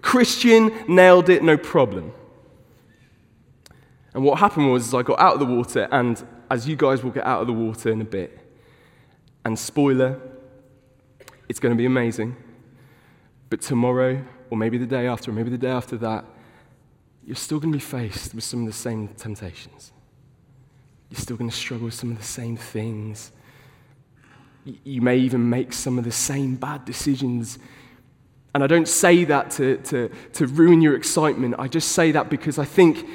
Christian 0.00 0.70
nailed 0.86 1.28
it, 1.28 1.42
no 1.42 1.56
problem. 1.56 2.12
And 4.12 4.22
what 4.22 4.38
happened 4.38 4.70
was, 4.70 4.94
I 4.94 5.02
got 5.02 5.18
out 5.18 5.34
of 5.34 5.40
the 5.40 5.52
water, 5.52 5.88
and 5.90 6.24
as 6.48 6.68
you 6.68 6.76
guys 6.76 7.02
will 7.02 7.10
get 7.10 7.26
out 7.26 7.40
of 7.40 7.48
the 7.48 7.52
water 7.52 7.90
in 7.90 8.00
a 8.00 8.04
bit, 8.04 8.38
and 9.44 9.58
spoiler, 9.58 10.20
it's 11.48 11.60
going 11.60 11.74
to 11.74 11.76
be 11.76 11.86
amazing. 11.86 12.36
But 13.50 13.60
tomorrow, 13.60 14.24
or 14.50 14.56
maybe 14.56 14.78
the 14.78 14.86
day 14.86 15.06
after, 15.06 15.30
or 15.30 15.34
maybe 15.34 15.50
the 15.50 15.58
day 15.58 15.70
after 15.70 15.96
that, 15.98 16.24
you're 17.26 17.36
still 17.36 17.58
going 17.58 17.72
to 17.72 17.78
be 17.78 17.84
faced 17.84 18.34
with 18.34 18.44
some 18.44 18.60
of 18.60 18.66
the 18.66 18.72
same 18.72 19.08
temptations. 19.08 19.92
You're 21.10 21.20
still 21.20 21.36
going 21.36 21.50
to 21.50 21.56
struggle 21.56 21.86
with 21.86 21.94
some 21.94 22.10
of 22.10 22.18
the 22.18 22.24
same 22.24 22.56
things. 22.56 23.32
You 24.64 25.00
may 25.00 25.18
even 25.18 25.48
make 25.48 25.72
some 25.72 25.98
of 25.98 26.04
the 26.04 26.12
same 26.12 26.56
bad 26.56 26.84
decisions. 26.84 27.58
And 28.54 28.64
I 28.64 28.66
don't 28.66 28.88
say 28.88 29.24
that 29.24 29.50
to, 29.52 29.76
to, 29.78 30.10
to 30.34 30.46
ruin 30.46 30.80
your 30.80 30.96
excitement. 30.96 31.54
I 31.58 31.68
just 31.68 31.92
say 31.92 32.12
that 32.12 32.30
because 32.30 32.58
I 32.58 32.64
think 32.64 33.06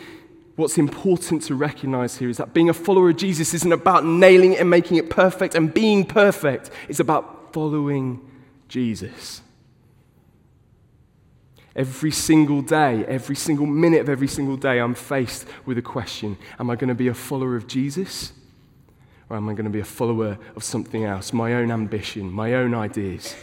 what's 0.56 0.78
important 0.78 1.42
to 1.44 1.56
recognize 1.56 2.18
here 2.18 2.30
is 2.30 2.38
that 2.38 2.54
being 2.54 2.70
a 2.70 2.74
follower 2.74 3.10
of 3.10 3.18
Jesus 3.18 3.54
isn't 3.54 3.72
about 3.72 4.06
nailing 4.06 4.54
it 4.54 4.60
and 4.60 4.70
making 4.70 4.98
it 4.98 5.10
perfect 5.10 5.56
and 5.56 5.74
being 5.74 6.06
perfect. 6.06 6.70
It's 6.88 7.00
about 7.00 7.39
following 7.52 8.22
Jesus. 8.68 9.42
Every 11.76 12.12
single 12.12 12.62
day, 12.62 13.06
every 13.06 13.36
single 13.36 13.66
minute 13.66 14.02
of 14.02 14.10
every 14.10 14.28
single 14.28 14.58
day, 14.58 14.80
I'm 14.80 14.96
faced 14.96 15.48
with 15.66 15.78
a 15.78 15.82
question 15.82 16.38
Am 16.60 16.70
I 16.70 16.76
going 16.76 16.90
to 16.90 16.96
be 16.96 17.08
a 17.08 17.14
follower 17.14 17.56
of 17.56 17.68
Jesus? 17.68 18.34
Or 19.30 19.38
am 19.38 19.48
I 19.48 19.54
going 19.54 19.66
to 19.66 19.72
be 19.72 19.80
a 19.80 19.86
follower 19.86 20.40
of 20.56 20.64
something 20.64 21.04
else? 21.06 21.32
My 21.34 21.54
own 21.54 21.72
ambition, 21.72 22.32
my 22.32 22.56
own 22.56 22.74
ideas. 22.74 23.36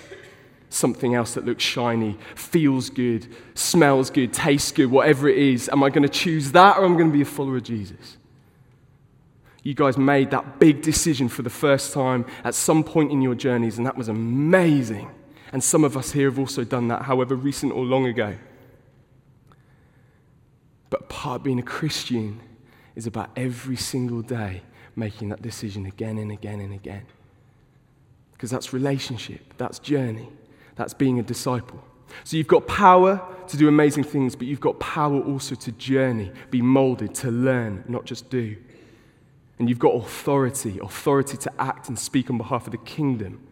Something 0.68 1.14
else 1.14 1.34
that 1.34 1.46
looks 1.46 1.62
shiny, 1.62 2.18
feels 2.34 2.90
good, 2.90 3.28
smells 3.54 4.10
good, 4.10 4.32
tastes 4.32 4.72
good, 4.72 4.90
whatever 4.90 5.28
it 5.28 5.38
is. 5.38 5.68
Am 5.68 5.84
I 5.84 5.90
going 5.90 6.02
to 6.02 6.08
choose 6.08 6.50
that 6.52 6.76
or 6.76 6.84
am 6.84 6.94
I 6.94 6.96
going 6.96 7.10
to 7.10 7.16
be 7.16 7.22
a 7.22 7.25
follower 7.25 7.58
of 7.58 7.62
Jesus? 7.62 8.16
You 9.66 9.75
guys 9.75 9.99
made 9.99 10.30
that 10.30 10.61
big 10.61 10.80
decision 10.80 11.28
for 11.28 11.42
the 11.42 11.50
first 11.50 11.92
time 11.92 12.25
at 12.44 12.54
some 12.54 12.85
point 12.85 13.11
in 13.11 13.20
your 13.20 13.35
journeys, 13.35 13.78
and 13.78 13.85
that 13.85 13.96
was 13.96 14.06
amazing. 14.06 15.11
And 15.52 15.62
some 15.62 15.82
of 15.82 15.96
us 15.96 16.12
here 16.12 16.30
have 16.30 16.38
also 16.38 16.62
done 16.62 16.87
that, 16.87 17.02
however 17.02 17.35
recent 17.35 17.73
or 17.73 17.85
long 17.85 18.06
ago. 18.06 18.37
But 20.88 21.08
part 21.08 21.40
of 21.40 21.42
being 21.42 21.58
a 21.58 21.64
Christian 21.64 22.38
is 22.94 23.08
about 23.08 23.30
every 23.35 23.75
single 23.75 24.23
day 24.23 24.62
making 24.94 25.30
that 25.30 25.42
decision 25.42 25.85
again 25.85 26.18
and 26.18 26.30
again 26.30 26.61
and 26.61 26.73
again. 26.73 27.04
Because 28.35 28.50
that's 28.50 28.73
relationship, 28.73 29.52
that's 29.56 29.80
journey, 29.80 30.28
that's 30.76 30.94
being 30.94 31.18
a 31.18 31.25
disciple. 31.25 31.82
So 32.23 32.37
you've 32.37 32.46
got 32.46 32.68
power 32.68 33.20
to 33.49 33.56
do 33.56 33.66
amazing 33.66 34.04
things, 34.04 34.37
but 34.37 34.46
you've 34.46 34.61
got 34.61 34.78
power 34.78 35.20
also 35.23 35.56
to 35.56 35.73
journey, 35.73 36.30
be 36.52 36.62
molded, 36.62 37.16
to 37.16 37.32
learn, 37.32 37.82
not 37.88 38.04
just 38.04 38.30
do. 38.30 38.56
And 39.58 39.68
you've 39.68 39.78
got 39.78 39.94
authority, 39.94 40.78
authority 40.82 41.36
to 41.38 41.52
act 41.58 41.88
and 41.88 41.98
speak 41.98 42.30
on 42.30 42.38
behalf 42.38 42.66
of 42.66 42.72
the 42.72 42.78
kingdom. 42.78 43.46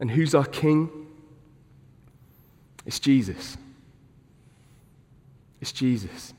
And 0.00 0.10
who's 0.10 0.34
our 0.34 0.44
king? 0.44 0.90
It's 2.84 3.00
Jesus. 3.00 3.56
It's 5.60 5.72
Jesus. 5.72 6.34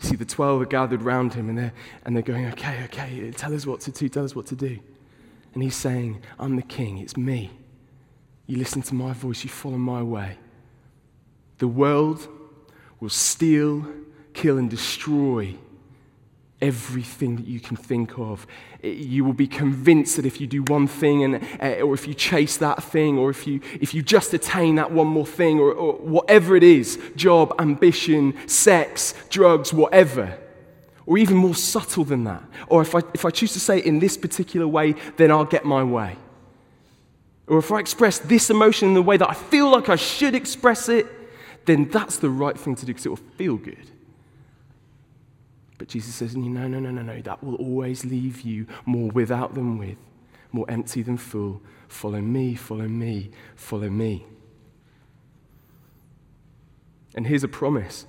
You 0.00 0.10
see, 0.10 0.16
the 0.16 0.24
12 0.24 0.62
are 0.62 0.66
gathered 0.66 1.02
round 1.02 1.34
him 1.34 1.48
and 1.48 1.56
they're, 1.56 1.72
and 2.04 2.14
they're 2.14 2.22
going, 2.22 2.46
okay, 2.46 2.84
okay, 2.84 3.30
tell 3.30 3.54
us 3.54 3.66
what 3.66 3.80
to 3.82 3.90
do, 3.90 4.08
tell 4.08 4.24
us 4.24 4.34
what 4.34 4.46
to 4.46 4.56
do. 4.56 4.78
And 5.54 5.62
he's 5.62 5.76
saying, 5.76 6.22
I'm 6.38 6.56
the 6.56 6.62
king, 6.62 6.98
it's 6.98 7.16
me. 7.16 7.50
You 8.46 8.58
listen 8.58 8.82
to 8.82 8.94
my 8.94 9.12
voice, 9.12 9.42
you 9.42 9.50
follow 9.50 9.78
my 9.78 10.02
way. 10.02 10.36
The 11.58 11.68
world 11.68 12.28
will 13.00 13.08
steal, 13.08 13.86
kill, 14.36 14.58
and 14.58 14.70
destroy 14.70 15.56
everything 16.60 17.36
that 17.36 17.46
you 17.46 17.60
can 17.60 17.76
think 17.76 18.18
of. 18.18 18.46
You 18.82 19.24
will 19.24 19.34
be 19.34 19.46
convinced 19.46 20.16
that 20.16 20.24
if 20.24 20.40
you 20.40 20.46
do 20.46 20.62
one 20.62 20.86
thing, 20.86 21.24
and, 21.24 21.44
uh, 21.60 21.82
or 21.82 21.94
if 21.94 22.06
you 22.06 22.14
chase 22.14 22.56
that 22.58 22.82
thing, 22.82 23.18
or 23.18 23.30
if 23.30 23.46
you, 23.46 23.60
if 23.80 23.94
you 23.94 24.02
just 24.02 24.32
attain 24.32 24.76
that 24.76 24.90
one 24.90 25.06
more 25.06 25.26
thing, 25.26 25.58
or, 25.58 25.72
or 25.72 25.94
whatever 25.94 26.56
it 26.56 26.62
is 26.62 26.98
job, 27.16 27.54
ambition, 27.58 28.34
sex, 28.48 29.14
drugs, 29.28 29.72
whatever. 29.72 30.38
Or 31.04 31.18
even 31.18 31.36
more 31.36 31.54
subtle 31.54 32.04
than 32.04 32.24
that. 32.24 32.42
Or 32.66 32.82
if 32.82 32.94
I, 32.94 33.00
if 33.14 33.24
I 33.24 33.30
choose 33.30 33.52
to 33.52 33.60
say 33.60 33.78
it 33.78 33.84
in 33.84 34.00
this 34.00 34.16
particular 34.16 34.66
way, 34.66 34.96
then 35.16 35.30
I'll 35.30 35.44
get 35.44 35.64
my 35.64 35.84
way. 35.84 36.16
Or 37.46 37.58
if 37.58 37.70
I 37.70 37.78
express 37.78 38.18
this 38.18 38.50
emotion 38.50 38.88
in 38.88 38.94
the 38.94 39.02
way 39.02 39.16
that 39.16 39.30
I 39.30 39.34
feel 39.34 39.70
like 39.70 39.88
I 39.88 39.94
should 39.94 40.34
express 40.34 40.88
it, 40.88 41.06
then 41.64 41.88
that's 41.90 42.16
the 42.16 42.30
right 42.30 42.58
thing 42.58 42.74
to 42.76 42.86
do 42.86 42.92
because 42.92 43.06
it 43.06 43.10
will 43.10 43.16
feel 43.36 43.56
good. 43.56 43.90
But 45.78 45.88
Jesus 45.88 46.14
says, 46.14 46.36
no, 46.36 46.66
no, 46.66 46.78
no, 46.80 46.90
no, 46.90 47.02
no. 47.02 47.20
That 47.20 47.42
will 47.42 47.56
always 47.56 48.04
leave 48.04 48.40
you 48.40 48.66
more 48.86 49.10
without 49.10 49.54
than 49.54 49.78
with, 49.78 49.98
more 50.52 50.68
empty 50.68 51.02
than 51.02 51.16
full. 51.16 51.60
Follow 51.88 52.20
me, 52.20 52.54
follow 52.54 52.88
me, 52.88 53.30
follow 53.54 53.90
me. 53.90 54.26
And 57.14 57.26
here's 57.26 57.44
a 57.44 57.48
promise. 57.48 58.06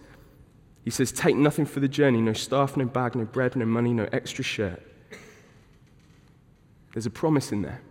He 0.83 0.91
says, 0.91 1.11
Take 1.11 1.35
nothing 1.35 1.65
for 1.65 1.79
the 1.79 1.87
journey 1.87 2.21
no 2.21 2.33
staff, 2.33 2.77
no 2.77 2.85
bag, 2.85 3.15
no 3.15 3.25
bread, 3.25 3.55
no 3.55 3.65
money, 3.65 3.93
no 3.93 4.07
extra 4.11 4.43
shirt. 4.43 4.81
There's 6.93 7.05
a 7.05 7.11
promise 7.11 7.51
in 7.51 7.61
there. 7.61 7.81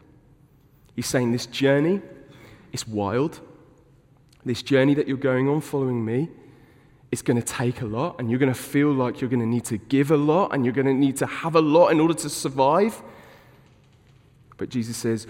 He's 0.95 1.07
saying, 1.07 1.33
This 1.33 1.47
journey 1.47 2.01
is 2.73 2.89
wild. 2.89 3.41
This 4.45 4.63
journey 4.63 4.95
that 4.95 5.09
you're 5.09 5.17
going 5.17 5.49
on 5.49 5.61
following 5.61 6.05
me, 6.05 6.29
it's 7.13 7.23
going 7.23 7.41
to 7.41 7.47
take 7.47 7.83
a 7.83 7.87
lot, 7.87 8.17
and 8.19 8.31
you're 8.31 8.39
going 8.39 8.53
to 8.53 8.59
feel 8.59 8.93
like 8.93 9.21
you're 9.21 9.31
going 9.31 9.41
to 9.41 9.47
need 9.47 9.65
to 9.67 9.79
give 9.79 10.11
a 10.11 10.17
lot, 10.17 10.53
and 10.53 10.65
you're 10.65 10.75
going 10.75 10.87
to 10.87 10.95
need 10.95 11.17
to 11.19 11.27
have 11.27 11.55
a 11.55 11.61
lot 11.61 11.89
in 11.89 12.01
order 12.01 12.15
to 12.15 12.29
survive. 12.29 13.03
But 14.57 14.69
Jesus 14.69 14.97
says, 14.97 15.27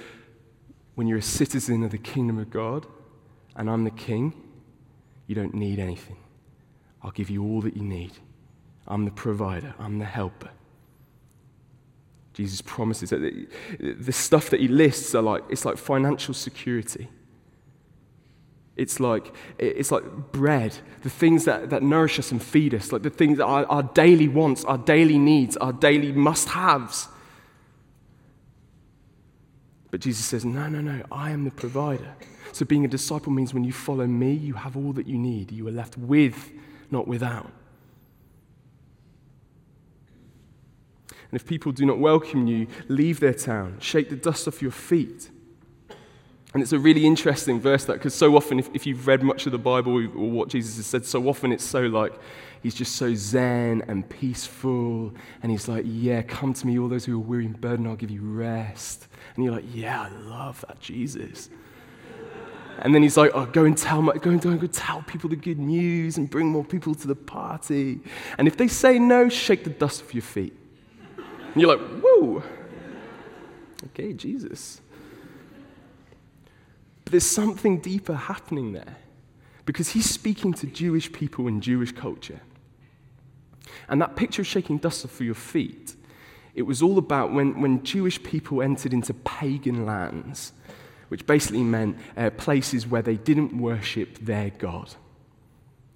when 0.94 1.06
you're 1.06 1.18
a 1.18 1.22
citizen 1.22 1.82
of 1.84 1.90
the 1.90 1.98
kingdom 1.98 2.38
of 2.38 2.50
God, 2.50 2.86
and 3.54 3.68
I'm 3.68 3.84
the 3.84 3.90
king, 3.90 4.32
you 5.26 5.34
don't 5.34 5.54
need 5.54 5.78
anything. 5.78 6.16
I'll 7.02 7.10
give 7.10 7.30
you 7.30 7.44
all 7.44 7.60
that 7.62 7.76
you 7.76 7.82
need. 7.82 8.12
I'm 8.86 9.04
the 9.04 9.10
provider, 9.10 9.74
I'm 9.78 9.98
the 9.98 10.04
helper. 10.04 10.50
Jesus 12.32 12.60
promises 12.60 13.10
that 13.10 13.20
the, 13.80 14.12
stuff 14.12 14.50
that 14.50 14.60
he 14.60 14.68
lists 14.68 15.14
are 15.14 15.22
like, 15.22 15.42
it's 15.48 15.64
like 15.64 15.78
financial 15.78 16.34
security. 16.34 17.08
It's 18.76 19.00
like, 19.00 19.34
it's 19.58 19.90
like 19.90 20.04
bread, 20.32 20.76
the 21.02 21.08
things 21.08 21.46
that, 21.46 21.70
that 21.70 21.82
nourish 21.82 22.18
us 22.18 22.30
and 22.30 22.42
feed 22.42 22.74
us, 22.74 22.92
like 22.92 23.02
the 23.02 23.10
things 23.10 23.38
that 23.38 23.46
our, 23.46 23.64
our 23.66 23.82
daily 23.82 24.28
wants, 24.28 24.64
our 24.64 24.76
daily 24.76 25.18
needs, 25.18 25.56
our 25.56 25.72
daily 25.72 26.12
must 26.12 26.50
haves. 26.50 27.08
But 29.90 30.00
Jesus 30.00 30.26
says, 30.26 30.44
No, 30.44 30.68
no, 30.68 30.80
no, 30.80 31.02
I 31.10 31.30
am 31.30 31.44
the 31.44 31.50
provider. 31.50 32.14
So 32.52 32.64
being 32.64 32.84
a 32.84 32.88
disciple 32.88 33.32
means 33.32 33.54
when 33.54 33.64
you 33.64 33.72
follow 33.72 34.06
me, 34.06 34.32
you 34.32 34.54
have 34.54 34.76
all 34.76 34.92
that 34.92 35.06
you 35.06 35.18
need. 35.18 35.52
You 35.52 35.68
are 35.68 35.72
left 35.72 35.96
with, 35.96 36.50
not 36.90 37.08
without. 37.08 37.50
And 41.08 41.40
if 41.40 41.46
people 41.46 41.72
do 41.72 41.84
not 41.84 41.98
welcome 41.98 42.46
you, 42.46 42.66
leave 42.88 43.20
their 43.20 43.34
town, 43.34 43.78
shake 43.80 44.10
the 44.10 44.16
dust 44.16 44.46
off 44.46 44.62
your 44.62 44.70
feet. 44.70 45.30
And 46.56 46.62
it's 46.62 46.72
a 46.72 46.78
really 46.78 47.04
interesting 47.04 47.60
verse 47.60 47.84
that, 47.84 47.92
because 47.98 48.14
so 48.14 48.34
often, 48.34 48.58
if, 48.58 48.70
if 48.72 48.86
you've 48.86 49.06
read 49.06 49.22
much 49.22 49.44
of 49.44 49.52
the 49.52 49.58
Bible 49.58 49.92
or 49.92 50.30
what 50.30 50.48
Jesus 50.48 50.78
has 50.78 50.86
said, 50.86 51.04
so 51.04 51.28
often 51.28 51.52
it's 51.52 51.62
so 51.62 51.82
like, 51.82 52.14
he's 52.62 52.74
just 52.74 52.96
so 52.96 53.14
zen 53.14 53.82
and 53.88 54.08
peaceful. 54.08 55.12
And 55.42 55.52
he's 55.52 55.68
like, 55.68 55.84
yeah, 55.86 56.22
come 56.22 56.54
to 56.54 56.66
me, 56.66 56.78
all 56.78 56.88
those 56.88 57.04
who 57.04 57.16
are 57.16 57.22
weary 57.22 57.44
and 57.44 57.60
burdened, 57.60 57.86
I'll 57.86 57.94
give 57.94 58.10
you 58.10 58.22
rest. 58.22 59.06
And 59.34 59.44
you're 59.44 59.52
like, 59.52 59.66
yeah, 59.74 60.00
I 60.00 60.08
love 60.08 60.64
that, 60.66 60.80
Jesus. 60.80 61.50
And 62.78 62.94
then 62.94 63.02
he's 63.02 63.18
like, 63.18 63.32
oh, 63.34 63.44
go 63.44 63.66
and 63.66 63.76
tell, 63.76 64.00
my, 64.00 64.14
go 64.14 64.30
and, 64.30 64.40
go 64.40 64.66
tell 64.66 65.02
people 65.02 65.28
the 65.28 65.36
good 65.36 65.58
news 65.58 66.16
and 66.16 66.30
bring 66.30 66.46
more 66.46 66.64
people 66.64 66.94
to 66.94 67.06
the 67.06 67.14
party. 67.14 68.00
And 68.38 68.48
if 68.48 68.56
they 68.56 68.68
say 68.68 68.98
no, 68.98 69.28
shake 69.28 69.64
the 69.64 69.68
dust 69.68 70.04
off 70.04 70.14
your 70.14 70.22
feet. 70.22 70.56
And 71.18 71.60
you're 71.60 71.76
like, 71.76 71.86
whoa. 72.02 72.42
Okay, 73.88 74.14
Jesus. 74.14 74.80
But 77.06 77.12
there's 77.12 77.24
something 77.24 77.78
deeper 77.78 78.16
happening 78.16 78.72
there 78.72 78.96
because 79.64 79.90
he's 79.90 80.10
speaking 80.10 80.52
to 80.54 80.66
Jewish 80.66 81.12
people 81.12 81.46
in 81.46 81.60
Jewish 81.60 81.92
culture. 81.92 82.40
And 83.88 84.02
that 84.02 84.16
picture 84.16 84.42
of 84.42 84.48
shaking 84.48 84.78
dust 84.78 85.04
off 85.04 85.20
your 85.20 85.36
feet, 85.36 85.94
it 86.56 86.62
was 86.62 86.82
all 86.82 86.98
about 86.98 87.32
when, 87.32 87.60
when 87.60 87.84
Jewish 87.84 88.20
people 88.20 88.60
entered 88.60 88.92
into 88.92 89.14
pagan 89.14 89.86
lands, 89.86 90.52
which 91.06 91.24
basically 91.26 91.62
meant 91.62 91.96
uh, 92.16 92.30
places 92.30 92.88
where 92.88 93.02
they 93.02 93.16
didn't 93.16 93.56
worship 93.56 94.18
their 94.18 94.50
God. 94.50 94.96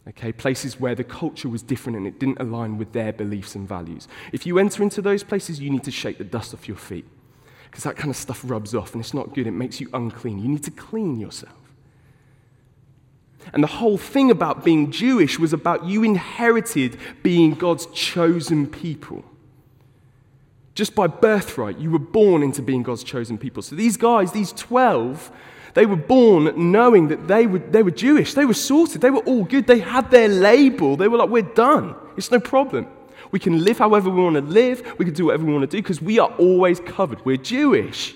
Okay, 0.07 0.31
places 0.31 0.79
where 0.79 0.95
the 0.95 1.03
culture 1.03 1.49
was 1.49 1.61
different 1.61 1.99
and 1.99 2.07
it 2.07 2.21
didn't 2.21 2.41
align 2.41 2.79
with 2.79 2.93
their 2.93 3.13
beliefs 3.13 3.57
and 3.57 3.69
values. 3.69 4.07
If 4.33 4.47
you 4.47 4.61
enter 4.61 4.85
into 4.85 5.03
those 5.03 5.25
places, 5.25 5.59
you 5.59 5.71
need 5.71 5.83
to 5.85 5.91
shake 5.91 6.19
the 6.19 6.25
dust 6.25 6.55
off 6.55 6.69
your 6.69 6.77
feet 6.77 7.05
because 7.71 7.85
that 7.85 7.97
kind 7.97 8.11
of 8.11 8.17
stuff 8.17 8.43
rubs 8.45 8.75
off 8.75 8.93
and 8.93 9.01
it's 9.01 9.15
not 9.15 9.33
good. 9.35 9.47
It 9.47 9.53
makes 9.53 9.81
you 9.81 9.89
unclean. 9.95 10.41
You 10.41 10.49
need 10.49 10.65
to 10.65 10.71
clean 10.73 11.21
yourself. 11.21 11.55
And 13.53 13.63
the 13.63 13.69
whole 13.69 13.97
thing 13.97 14.31
about 14.31 14.65
being 14.65 14.91
Jewish 14.91 15.39
was 15.39 15.53
about 15.53 15.85
you 15.85 16.03
inherited 16.03 16.99
being 17.23 17.55
God's 17.55 17.87
chosen 17.87 18.67
people. 18.67 19.25
Just 20.75 20.95
by 20.95 21.07
birthright, 21.07 21.79
you 21.79 21.91
were 21.91 21.99
born 21.99 22.43
into 22.43 22.63
being 22.63 22.83
God's 22.83 23.05
chosen 23.05 23.39
people. 23.39 23.63
So 23.63 23.77
these 23.77 23.97
guys, 23.97 24.33
these 24.33 24.53
12, 24.53 25.31
they 25.75 25.87
were 25.87 25.97
born 25.97 26.73
knowing 26.73 27.09
that 27.09 27.29
they 27.29 27.47
were, 27.47 27.59
they 27.59 27.83
were 27.83 27.91
Jewish. 27.91 28.35
They 28.35 28.45
were 28.45 28.55
sorted. 28.55 29.01
They 29.01 29.11
were 29.11 29.21
all 29.21 29.45
good. 29.45 29.67
They 29.67 29.81
had 29.81 30.11
their 30.11 30.29
label. 30.29 30.97
They 30.97 31.09
were 31.09 31.19
like, 31.19 31.29
we're 31.31 31.43
done. 31.43 31.95
It's 32.17 32.31
no 32.31 32.41
problem. 32.41 32.87
We 33.31 33.39
can 33.39 33.65
live 33.65 33.79
however 33.79 34.11
we 34.11 34.23
want 34.23 34.37
to 34.37 34.43
live. 34.43 34.95
We 34.99 35.05
can 35.05 35.15
do 35.15 35.27
whatever 35.27 35.45
we 35.45 35.53
want 35.53 35.71
to 35.71 35.77
do 35.77 35.83
because 35.83 36.03
we 36.03 36.19
are 36.19 36.31
always 36.37 36.81
covered. 36.81 37.25
We're 37.25 37.37
Jewish. 37.37 38.15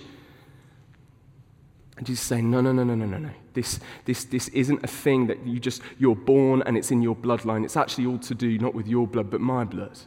And 1.97 2.06
Jesus 2.06 2.23
is 2.23 2.28
saying, 2.28 2.50
no, 2.50 2.61
no, 2.61 2.73
no, 2.73 2.83
no, 2.83 2.94
no, 2.94 3.06
no, 3.06 3.18
no. 3.18 3.30
This, 3.52 3.78
this, 4.04 4.25
this 4.25 4.49
isn't 4.49 4.83
a 4.83 4.88
thing 4.88 5.28
that 5.28 5.47
you 5.47 5.61
just, 5.61 5.80
you're 5.99 6.16
born 6.16 6.62
and 6.66 6.76
it's 6.76 6.90
in 6.90 7.02
your 7.02 7.14
bloodline. 7.14 7.64
It's 7.64 7.76
actually 7.76 8.06
all 8.06 8.18
to 8.18 8.35
do 8.35 8.59
not 8.59 8.75
with 8.75 8.88
your 8.88 9.07
blood, 9.07 9.31
but 9.31 9.40
my 9.40 9.64
blood. 9.64 9.98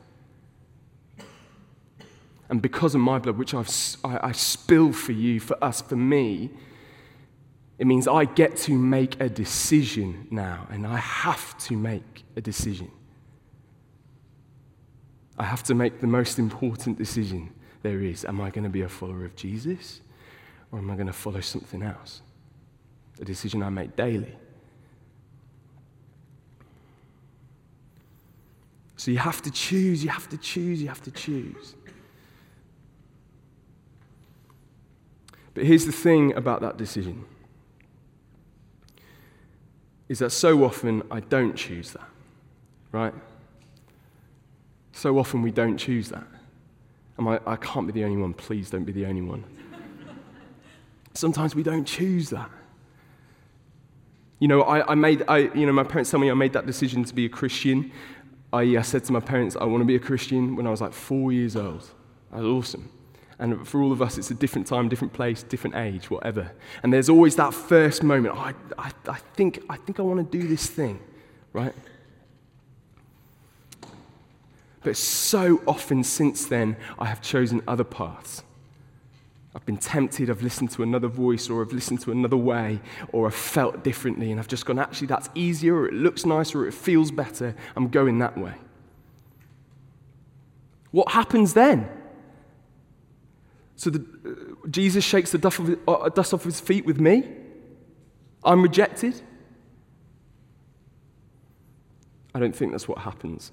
And 2.50 2.62
because 2.62 2.96
of 2.96 3.02
my 3.02 3.20
blood, 3.20 3.38
which 3.38 3.54
I've, 3.54 3.70
I, 4.04 4.30
I 4.30 4.32
spill 4.34 4.92
for 4.92 5.14
you, 5.14 5.40
for 5.40 5.62
us, 5.64 5.82
for 5.82 5.96
me, 5.96 6.52
it 7.78 7.86
means 7.86 8.08
I 8.08 8.26
get 8.26 8.58
to 8.58 8.74
make 8.74 9.20
a 9.22 9.30
decision 9.30 10.28
now, 10.32 10.68
and 10.72 10.88
I 10.88 10.98
have 10.98 11.58
to 11.60 11.78
make 11.78 12.24
a 12.36 12.42
decision. 12.42 12.92
I 15.38 15.44
have 15.44 15.64
to 15.64 15.76
make 15.76 16.00
the 16.00 16.08
most 16.08 16.40
important 16.40 16.98
decision 16.98 17.54
there 17.84 18.02
is. 18.02 18.26
Am 18.26 18.42
I 18.42 18.50
going 18.50 18.64
to 18.64 18.70
be 18.70 18.82
a 18.82 18.90
follower 18.90 19.26
of 19.26 19.36
Jesus 19.36 20.02
or 20.72 20.80
am 20.80 20.90
I 20.90 20.96
going 20.96 21.08
to 21.08 21.14
follow 21.14 21.42
something 21.42 21.84
else? 21.84 22.22
A 23.22 23.26
decision 23.26 23.62
I 23.64 23.70
make 23.70 23.96
daily. 23.96 24.36
So 28.98 29.12
you 29.12 29.20
have 29.20 29.42
to 29.44 29.52
choose, 29.52 30.04
you 30.04 30.10
have 30.10 30.28
to 30.30 30.38
choose, 30.38 30.82
you 30.82 30.88
have 30.88 31.04
to 31.04 31.12
choose. 31.12 31.76
But 35.54 35.66
here's 35.66 35.86
the 35.86 35.92
thing 35.92 36.34
about 36.36 36.62
that 36.62 36.78
decision 36.78 37.26
is 40.10 40.20
that 40.20 40.32
so 40.32 40.64
often 40.64 41.04
I 41.12 41.20
don't 41.20 41.56
choose 41.56 41.92
that, 41.92 42.08
right? 42.92 43.14
So 44.98 45.20
often 45.20 45.44
we 45.44 45.52
don't 45.52 45.78
choose 45.78 46.10
that. 46.10 46.26
And 47.20 47.30
I, 47.30 47.40
I 47.46 47.56
can't 47.58 47.86
be 47.86 47.94
the 47.94 48.04
only 48.04 48.18
one. 48.18 48.34
Please 48.34 48.72
don't 48.72 48.84
be 48.84 48.92
the 48.92 49.06
only 49.06 49.22
one. 49.22 49.44
Sometimes 51.14 51.54
we 51.54 51.62
don't 51.62 51.86
choose 51.86 52.32
that. 52.32 52.50
You 54.40 54.48
know, 54.48 54.64
I, 54.64 54.92
I 54.92 54.96
made, 54.96 55.24
I, 55.28 55.52
you 55.54 55.68
know, 55.68 55.72
my 55.72 55.84
parents 55.84 56.10
tell 56.10 56.20
me 56.20 56.32
I 56.32 56.34
made 56.34 56.54
that 56.54 56.66
decision 56.66 57.04
to 57.04 57.14
be 57.14 57.26
a 57.26 57.30
Christian. 57.30 57.92
I, 58.52 58.62
I 58.76 58.82
said 58.82 59.04
to 59.06 59.14
my 59.14 59.20
parents, 59.20 59.56
I 59.56 59.66
want 59.66 59.82
to 59.82 59.86
be 59.86 59.96
a 59.96 60.00
Christian 60.00 60.56
when 60.56 60.66
I 60.66 60.72
was 60.72 60.82
like 60.82 60.94
four 60.94 61.32
years 61.32 61.56
old. 61.56 61.88
That 62.32 62.42
was 62.42 62.48
awesome. 62.48 62.92
And 63.38 63.68
for 63.68 63.84
all 63.84 63.92
of 63.92 64.02
us, 64.02 64.18
it's 64.18 64.32
a 64.32 64.36
different 64.36 64.66
time, 64.66 64.90
different 64.90 65.14
place, 65.14 65.44
different 65.44 65.76
age, 65.76 66.10
whatever. 66.10 66.52
And 66.82 66.92
there's 66.92 67.08
always 67.08 67.36
that 67.36 67.54
first 67.54 68.02
moment, 68.02 68.36
oh, 68.36 68.40
I, 68.40 68.54
I, 68.80 68.92
I, 69.08 69.18
think, 69.36 69.64
I 69.70 69.76
think 69.78 70.00
I 70.00 70.02
want 70.02 70.32
to 70.32 70.38
do 70.40 70.48
this 70.48 70.66
thing, 70.66 71.00
right? 71.54 71.76
But 74.88 74.96
so 74.96 75.62
often 75.68 76.02
since 76.02 76.46
then, 76.46 76.78
I 76.98 77.08
have 77.08 77.20
chosen 77.20 77.62
other 77.68 77.84
paths. 77.84 78.42
I've 79.54 79.66
been 79.66 79.76
tempted, 79.76 80.30
I've 80.30 80.42
listened 80.42 80.72
to 80.72 80.82
another 80.82 81.10
voice, 81.10 81.50
or 81.50 81.62
I've 81.62 81.74
listened 81.74 82.00
to 82.04 82.12
another 82.14 82.38
way, 82.38 82.80
or 83.12 83.28
I've 83.28 83.36
felt 83.36 83.84
differently, 83.84 84.32
and 84.32 84.40
I've 84.40 84.48
just 84.48 84.66
gone, 84.66 84.80
actually, 84.80 85.08
that's 85.08 85.30
easier, 85.36 85.76
or 85.76 85.90
it 85.90 85.94
looks 85.94 86.26
nicer, 86.26 86.62
or 86.62 86.68
it 86.70 86.74
feels 86.74 87.12
better. 87.12 87.54
I'm 87.76 87.90
going 87.90 88.20
that 88.20 88.38
way. 88.38 88.54
What 90.92 91.12
happens 91.12 91.54
then? 91.54 91.90
So 93.76 93.90
the, 93.90 94.06
uh, 94.26 94.68
Jesus 94.70 95.04
shakes 95.04 95.34
the 95.34 95.38
dust, 95.38 95.60
uh, 95.86 96.08
dust 96.08 96.34
off 96.34 96.46
his 96.46 96.62
feet 96.62 96.86
with 96.86 97.02
me. 97.02 97.28
I'm 98.42 98.62
rejected. 98.62 99.20
I 102.34 102.40
don't 102.40 102.56
think 102.56 102.72
that's 102.72 102.88
what 102.88 103.00
happens. 103.00 103.52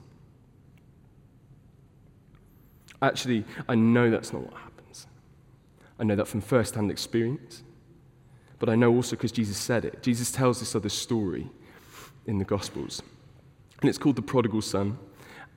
Actually, 3.05 3.45
I 3.69 3.75
know 3.75 4.11
that's 4.11 4.33
not 4.33 4.43
what 4.43 4.55
happens. 4.55 5.07
I 5.99 6.05
know 6.05 6.17
that 6.17 6.27
from 6.27 6.41
first 6.41 6.75
hand 6.75 6.91
experience. 6.91 7.63
But 8.59 8.71
I 8.71 8.77
know 8.77 8.91
also 8.95 9.15
because 9.15 9.31
Jesus 9.31 9.59
said 9.59 9.85
it. 9.85 10.03
Jesus 10.03 10.33
tells 10.33 10.59
this 10.59 10.75
other 10.75 10.89
story 10.89 11.51
in 12.25 12.39
the 12.39 12.47
Gospels. 12.47 13.03
And 13.83 13.91
it's 13.91 13.99
called 13.99 14.17
The 14.17 14.23
Prodigal 14.23 14.63
Son. 14.63 14.97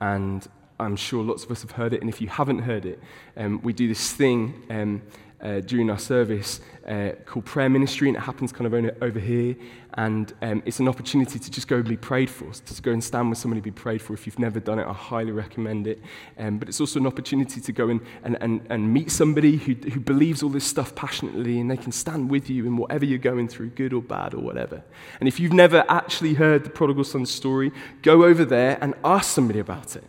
And 0.02 0.46
I'm 0.78 0.94
sure 0.94 1.24
lots 1.24 1.42
of 1.44 1.50
us 1.50 1.62
have 1.62 1.70
heard 1.70 1.94
it. 1.94 2.02
And 2.02 2.10
if 2.10 2.20
you 2.20 2.28
haven't 2.28 2.58
heard 2.58 2.84
it, 2.84 3.00
um, 3.34 3.62
we 3.62 3.72
do 3.72 3.88
this 3.88 4.12
thing 4.12 4.62
um, 4.68 5.00
uh, 5.40 5.60
during 5.60 5.90
our 5.90 5.98
service 5.98 6.60
uh, 6.86 7.10
called 7.26 7.44
prayer 7.44 7.68
ministry, 7.68 8.08
and 8.08 8.16
it 8.16 8.20
happens 8.20 8.52
kind 8.52 8.66
of 8.66 9.02
over 9.02 9.20
here. 9.20 9.54
And 9.94 10.32
um, 10.42 10.62
it's 10.64 10.78
an 10.78 10.88
opportunity 10.88 11.38
to 11.38 11.50
just 11.50 11.66
go 11.66 11.76
and 11.76 11.88
be 11.88 11.96
prayed 11.96 12.30
for, 12.30 12.52
to 12.52 12.82
go 12.82 12.92
and 12.92 13.02
stand 13.02 13.30
with 13.30 13.38
somebody 13.38 13.60
be 13.60 13.70
prayed 13.70 14.00
for. 14.00 14.14
If 14.14 14.26
you've 14.26 14.38
never 14.38 14.60
done 14.60 14.78
it, 14.78 14.86
I 14.86 14.92
highly 14.92 15.32
recommend 15.32 15.86
it. 15.86 16.00
Um, 16.38 16.58
but 16.58 16.68
it's 16.68 16.80
also 16.80 17.00
an 17.00 17.06
opportunity 17.06 17.60
to 17.60 17.72
go 17.72 17.88
and, 17.88 18.00
and, 18.22 18.36
and, 18.40 18.66
and 18.70 18.92
meet 18.92 19.10
somebody 19.10 19.56
who, 19.56 19.74
who 19.74 20.00
believes 20.00 20.42
all 20.42 20.50
this 20.50 20.64
stuff 20.64 20.94
passionately, 20.94 21.60
and 21.60 21.70
they 21.70 21.76
can 21.76 21.92
stand 21.92 22.30
with 22.30 22.48
you 22.48 22.66
in 22.66 22.76
whatever 22.76 23.04
you're 23.04 23.18
going 23.18 23.48
through, 23.48 23.70
good 23.70 23.92
or 23.92 24.02
bad 24.02 24.34
or 24.34 24.40
whatever. 24.40 24.82
And 25.20 25.28
if 25.28 25.40
you've 25.40 25.52
never 25.52 25.84
actually 25.88 26.34
heard 26.34 26.64
the 26.64 26.70
prodigal 26.70 27.04
son 27.04 27.26
story, 27.26 27.72
go 28.02 28.24
over 28.24 28.44
there 28.44 28.78
and 28.80 28.94
ask 29.04 29.32
somebody 29.32 29.58
about 29.58 29.96
it. 29.96 30.04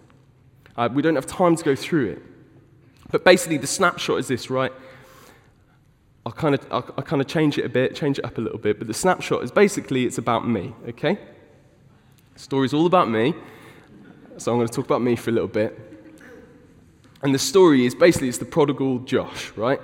Uh, 0.78 0.88
we 0.92 1.02
don't 1.02 1.16
have 1.16 1.26
time 1.26 1.56
to 1.56 1.64
go 1.64 1.76
through 1.76 2.12
it. 2.12 2.22
But 3.12 3.26
basically, 3.26 3.58
the 3.58 3.68
snapshot 3.68 4.20
is 4.20 4.28
this, 4.28 4.50
right? 4.50 4.72
I'll 6.26 6.32
kind 6.32 6.56
of 6.56 6.66
I'll, 6.72 6.86
I'll 6.98 7.04
kind 7.04 7.22
of 7.22 7.28
change 7.28 7.58
it 7.58 7.66
a 7.66 7.70
bit, 7.70 7.96
change 7.96 8.20
it 8.20 8.26
up 8.26 8.38
a 8.38 8.42
little 8.42 8.60
bit, 8.60 8.78
but 8.78 8.88
the 8.88 8.94
snapshot 8.94 9.44
is 9.44 9.52
basically 9.52 10.06
it's 10.06 10.18
about 10.18 10.48
me, 10.48 10.74
okay? 10.90 11.18
The 12.34 12.40
story's 12.40 12.74
all 12.74 12.86
about 12.86 13.10
me, 13.10 13.34
so 14.38 14.52
I'm 14.52 14.58
going 14.58 14.68
to 14.68 14.74
talk 14.74 14.86
about 14.86 15.02
me 15.02 15.16
for 15.16 15.30
a 15.30 15.34
little 15.34 15.48
bit. 15.48 15.78
And 17.22 17.34
the 17.34 17.40
story 17.40 17.86
is 17.86 17.94
basically 17.94 18.30
it's 18.30 18.38
the 18.38 18.46
prodigal 18.46 19.00
Josh, 19.00 19.52
right? 19.58 19.82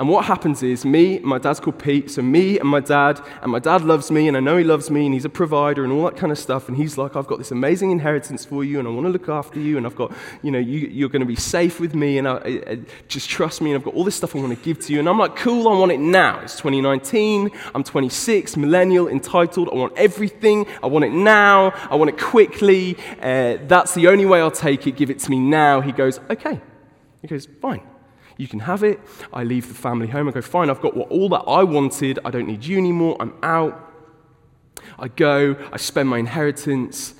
And 0.00 0.08
what 0.08 0.24
happens 0.24 0.62
is, 0.62 0.86
me, 0.86 1.18
my 1.18 1.36
dad's 1.36 1.60
called 1.60 1.78
Pete, 1.78 2.10
so 2.10 2.22
me 2.22 2.58
and 2.58 2.66
my 2.66 2.80
dad, 2.80 3.20
and 3.42 3.52
my 3.52 3.58
dad 3.58 3.82
loves 3.82 4.10
me, 4.10 4.28
and 4.28 4.36
I 4.36 4.40
know 4.40 4.56
he 4.56 4.64
loves 4.64 4.90
me, 4.90 5.04
and 5.04 5.12
he's 5.12 5.26
a 5.26 5.28
provider 5.28 5.84
and 5.84 5.92
all 5.92 6.04
that 6.04 6.16
kind 6.16 6.32
of 6.32 6.38
stuff. 6.38 6.68
And 6.68 6.76
he's 6.78 6.96
like, 6.96 7.16
I've 7.16 7.26
got 7.26 7.36
this 7.36 7.50
amazing 7.50 7.90
inheritance 7.90 8.42
for 8.42 8.64
you, 8.64 8.78
and 8.78 8.88
I 8.88 8.92
want 8.92 9.04
to 9.04 9.10
look 9.10 9.28
after 9.28 9.60
you, 9.60 9.76
and 9.76 9.84
I've 9.84 9.94
got, 9.94 10.10
you 10.42 10.52
know, 10.52 10.58
you, 10.58 11.04
are 11.04 11.10
going 11.10 11.20
to 11.20 11.26
be 11.26 11.36
safe 11.36 11.80
with 11.80 11.94
me, 11.94 12.16
and 12.16 12.26
I, 12.26 12.36
I, 12.66 12.78
just 13.08 13.28
trust 13.28 13.60
me, 13.60 13.72
and 13.72 13.78
I've 13.78 13.84
got 13.84 13.92
all 13.92 14.04
this 14.04 14.14
stuff 14.14 14.34
I 14.34 14.38
want 14.38 14.56
to 14.56 14.64
give 14.64 14.80
to 14.86 14.92
you. 14.94 15.00
And 15.00 15.06
I'm 15.06 15.18
like, 15.18 15.36
cool, 15.36 15.68
I 15.68 15.78
want 15.78 15.92
it 15.92 16.00
now. 16.00 16.40
It's 16.40 16.56
2019, 16.56 17.50
I'm 17.74 17.84
26, 17.84 18.56
millennial, 18.56 19.06
entitled, 19.06 19.68
I 19.70 19.74
want 19.74 19.92
everything, 19.98 20.66
I 20.82 20.86
want 20.86 21.04
it 21.04 21.12
now, 21.12 21.72
I 21.90 21.96
want 21.96 22.08
it 22.08 22.18
quickly. 22.18 22.96
Uh, 23.20 23.58
that's 23.66 23.92
the 23.92 24.08
only 24.08 24.24
way 24.24 24.40
I'll 24.40 24.50
take 24.50 24.86
it, 24.86 24.96
give 24.96 25.10
it 25.10 25.18
to 25.18 25.30
me 25.30 25.38
now. 25.38 25.82
He 25.82 25.92
goes, 25.92 26.20
okay. 26.30 26.58
He 27.20 27.28
goes, 27.28 27.46
fine. 27.60 27.82
You 28.40 28.48
can 28.48 28.60
have 28.60 28.82
it. 28.82 28.98
I 29.34 29.44
leave 29.44 29.68
the 29.68 29.74
family 29.74 30.06
home. 30.06 30.26
I 30.26 30.30
go, 30.30 30.40
fine, 30.40 30.70
I've 30.70 30.80
got 30.80 30.96
what, 30.96 31.10
all 31.10 31.28
that 31.28 31.44
I 31.46 31.62
wanted. 31.62 32.18
I 32.24 32.30
don't 32.30 32.46
need 32.46 32.64
you 32.64 32.78
anymore. 32.78 33.18
I'm 33.20 33.34
out. 33.42 33.92
I 34.98 35.08
go, 35.08 35.56
I 35.70 35.76
spend 35.76 36.08
my 36.08 36.16
inheritance. 36.16 37.14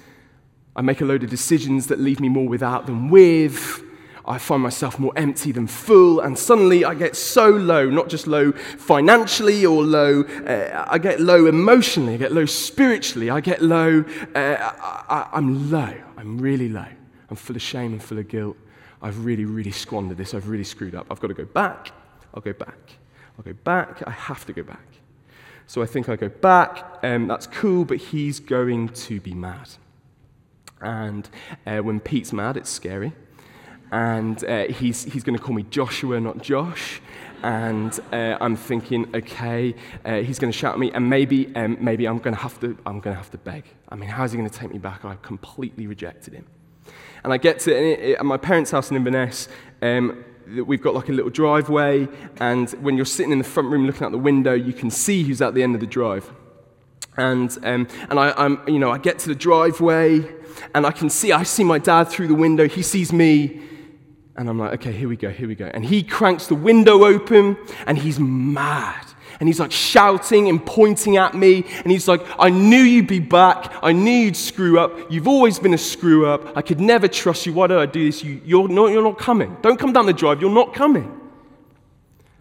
I 0.74 0.80
make 0.80 1.02
a 1.02 1.04
load 1.04 1.22
of 1.22 1.28
decisions 1.28 1.88
that 1.88 2.00
leave 2.00 2.20
me 2.20 2.30
more 2.30 2.48
without 2.48 2.86
than 2.86 3.10
with. 3.10 3.82
I 4.24 4.38
find 4.38 4.62
myself 4.62 4.98
more 4.98 5.12
empty 5.14 5.52
than 5.52 5.66
full, 5.66 6.20
and 6.20 6.38
suddenly 6.38 6.86
I 6.86 6.94
get 6.94 7.14
so 7.16 7.50
low, 7.50 7.90
not 7.90 8.08
just 8.08 8.26
low 8.26 8.52
financially 8.52 9.66
or 9.66 9.82
low, 9.82 10.22
uh, 10.22 10.86
I 10.88 10.96
get 10.96 11.20
low 11.20 11.46
emotionally, 11.46 12.14
I 12.14 12.16
get 12.16 12.32
low 12.32 12.46
spiritually, 12.46 13.28
I 13.28 13.40
get 13.40 13.60
low, 13.60 14.04
uh, 14.34 14.38
I, 14.38 15.28
I'm 15.32 15.70
low, 15.70 15.94
I'm 16.16 16.38
really 16.38 16.70
low. 16.70 16.86
I'm 17.28 17.36
full 17.36 17.56
of 17.56 17.62
shame 17.62 17.92
and 17.92 18.02
full 18.02 18.18
of 18.18 18.28
guilt. 18.28 18.56
I've 19.02 19.24
really, 19.24 19.44
really 19.44 19.70
squandered 19.70 20.18
this. 20.18 20.34
I've 20.34 20.48
really 20.48 20.64
screwed 20.64 20.94
up. 20.94 21.06
I've 21.10 21.20
got 21.20 21.28
to 21.28 21.34
go 21.34 21.44
back. 21.44 21.92
I'll 22.34 22.42
go 22.42 22.52
back. 22.52 22.76
I'll 23.38 23.44
go 23.44 23.52
back. 23.64 24.02
I 24.06 24.10
have 24.10 24.44
to 24.46 24.52
go 24.52 24.62
back. 24.62 24.86
So 25.66 25.82
I 25.82 25.86
think 25.86 26.08
I 26.08 26.16
go 26.16 26.28
back. 26.28 26.98
Um, 27.02 27.28
that's 27.28 27.46
cool, 27.46 27.84
but 27.84 27.98
he's 27.98 28.40
going 28.40 28.88
to 28.88 29.20
be 29.20 29.34
mad. 29.34 29.68
And 30.80 31.28
uh, 31.66 31.78
when 31.78 32.00
Pete's 32.00 32.32
mad, 32.32 32.56
it's 32.56 32.70
scary. 32.70 33.12
And 33.92 34.42
uh, 34.44 34.66
he's, 34.66 35.04
he's 35.04 35.24
going 35.24 35.36
to 35.36 35.42
call 35.42 35.54
me 35.54 35.64
Joshua, 35.64 36.20
not 36.20 36.42
Josh. 36.42 37.00
And 37.42 37.98
uh, 38.12 38.36
I'm 38.40 38.54
thinking, 38.54 39.10
okay, 39.14 39.74
uh, 40.04 40.16
he's 40.16 40.38
going 40.38 40.52
to 40.52 40.58
shout 40.58 40.74
at 40.74 40.78
me, 40.78 40.90
and 40.92 41.08
maybe, 41.08 41.54
um, 41.56 41.78
maybe 41.80 42.06
I'm 42.06 42.18
going 42.18 42.34
to 42.34 42.40
have 42.40 42.60
to, 42.60 42.76
I'm 42.84 43.00
going 43.00 43.14
to 43.14 43.20
have 43.20 43.30
to 43.30 43.38
beg. 43.38 43.64
I 43.88 43.96
mean, 43.96 44.10
how's 44.10 44.32
he 44.32 44.38
going 44.38 44.48
to 44.48 44.58
take 44.58 44.70
me 44.72 44.78
back? 44.78 45.04
I've 45.04 45.22
completely 45.22 45.86
rejected 45.86 46.34
him. 46.34 46.46
And 47.22 47.32
I 47.32 47.36
get 47.36 47.60
to 47.60 48.14
at 48.18 48.24
my 48.24 48.36
parents' 48.36 48.70
house 48.70 48.90
in 48.90 48.96
Inverness. 48.96 49.48
Um, 49.82 50.24
we've 50.66 50.82
got 50.82 50.94
like 50.94 51.08
a 51.08 51.12
little 51.12 51.30
driveway, 51.30 52.08
and 52.38 52.70
when 52.82 52.96
you're 52.96 53.06
sitting 53.06 53.32
in 53.32 53.38
the 53.38 53.44
front 53.44 53.70
room 53.70 53.86
looking 53.86 54.04
out 54.04 54.12
the 54.12 54.18
window, 54.18 54.52
you 54.52 54.72
can 54.72 54.90
see 54.90 55.22
who's 55.22 55.40
at 55.40 55.54
the 55.54 55.62
end 55.62 55.74
of 55.74 55.80
the 55.80 55.86
drive. 55.86 56.30
And, 57.16 57.50
um, 57.62 57.86
and 58.08 58.18
I, 58.18 58.32
I'm, 58.36 58.60
you 58.66 58.78
know, 58.78 58.90
I 58.90 58.98
get 58.98 59.18
to 59.20 59.28
the 59.28 59.34
driveway, 59.34 60.24
and 60.74 60.86
I 60.86 60.90
can 60.90 61.10
see, 61.10 61.32
I 61.32 61.42
see 61.42 61.64
my 61.64 61.78
dad 61.78 62.04
through 62.04 62.28
the 62.28 62.34
window. 62.34 62.68
He 62.68 62.82
sees 62.82 63.12
me, 63.12 63.60
and 64.36 64.48
I'm 64.48 64.58
like, 64.58 64.72
okay, 64.74 64.92
here 64.92 65.08
we 65.08 65.16
go, 65.16 65.30
here 65.30 65.48
we 65.48 65.54
go. 65.54 65.70
And 65.72 65.84
he 65.84 66.02
cranks 66.02 66.46
the 66.46 66.54
window 66.54 67.04
open, 67.04 67.56
and 67.86 67.98
he's 67.98 68.18
mad 68.18 69.06
and 69.40 69.48
he's 69.48 69.58
like 69.58 69.72
shouting 69.72 70.50
and 70.50 70.64
pointing 70.64 71.16
at 71.16 71.34
me. 71.34 71.64
And 71.82 71.90
he's 71.90 72.06
like, 72.06 72.20
I 72.38 72.50
knew 72.50 72.82
you'd 72.82 73.06
be 73.06 73.20
back. 73.20 73.72
I 73.82 73.92
knew 73.92 74.10
you'd 74.10 74.36
screw 74.36 74.78
up. 74.78 75.10
You've 75.10 75.26
always 75.26 75.58
been 75.58 75.72
a 75.72 75.78
screw 75.78 76.26
up. 76.26 76.54
I 76.56 76.60
could 76.60 76.78
never 76.78 77.08
trust 77.08 77.46
you. 77.46 77.54
Why 77.54 77.66
did 77.66 77.78
I 77.78 77.86
do 77.86 78.04
this? 78.04 78.22
You, 78.22 78.42
you're, 78.44 78.68
not, 78.68 78.88
you're 78.88 79.02
not 79.02 79.18
coming. 79.18 79.56
Don't 79.62 79.78
come 79.78 79.94
down 79.94 80.04
the 80.04 80.12
drive. 80.12 80.42
You're 80.42 80.50
not 80.50 80.74
coming. 80.74 81.18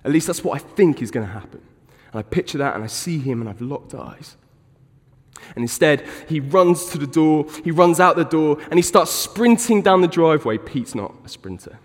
At 0.04 0.12
least 0.12 0.28
that's 0.28 0.44
what 0.44 0.62
I 0.62 0.66
think 0.66 1.02
is 1.02 1.10
going 1.10 1.26
to 1.26 1.32
happen. 1.32 1.62
And 2.12 2.20
I 2.20 2.24
picture 2.24 2.58
that 2.58 2.76
and 2.76 2.84
I 2.84 2.88
see 2.88 3.18
him 3.18 3.40
and 3.40 3.50
I've 3.50 3.62
locked 3.62 3.96
eyes. 3.96 4.36
And 5.56 5.64
instead, 5.64 6.06
he 6.28 6.42
runs 6.42 6.88
to 6.88 6.98
the 6.98 7.08
door, 7.08 7.46
he 7.64 7.72
runs 7.72 8.02
out 8.02 8.18
the 8.18 8.26
door, 8.26 8.58
and 8.70 8.74
he 8.74 8.82
starts 8.82 9.10
sprinting 9.10 9.82
down 9.82 10.02
the 10.02 10.08
driveway. 10.08 10.58
Pete's 10.58 10.96
not 10.96 11.14
a 11.24 11.30
sprinter. 11.30 11.80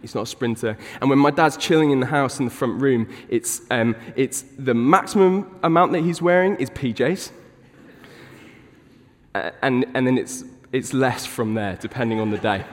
He's 0.00 0.14
not 0.14 0.22
a 0.22 0.26
sprinter. 0.26 0.76
And 1.00 1.10
when 1.10 1.18
my 1.18 1.30
dad's 1.30 1.56
chilling 1.56 1.90
in 1.90 2.00
the 2.00 2.06
house 2.06 2.38
in 2.38 2.44
the 2.44 2.50
front 2.50 2.80
room, 2.80 3.08
it's, 3.28 3.62
um, 3.70 3.96
it's 4.16 4.42
the 4.58 4.74
maximum 4.74 5.58
amount 5.62 5.92
that 5.92 6.00
he's 6.02 6.22
wearing 6.22 6.56
is 6.56 6.70
PJs. 6.70 7.32
Uh, 9.34 9.50
and, 9.62 9.86
and 9.94 10.06
then 10.06 10.16
it's, 10.16 10.44
it's 10.72 10.92
less 10.92 11.26
from 11.26 11.54
there, 11.54 11.76
depending 11.76 12.20
on 12.20 12.30
the 12.30 12.38
day 12.38 12.64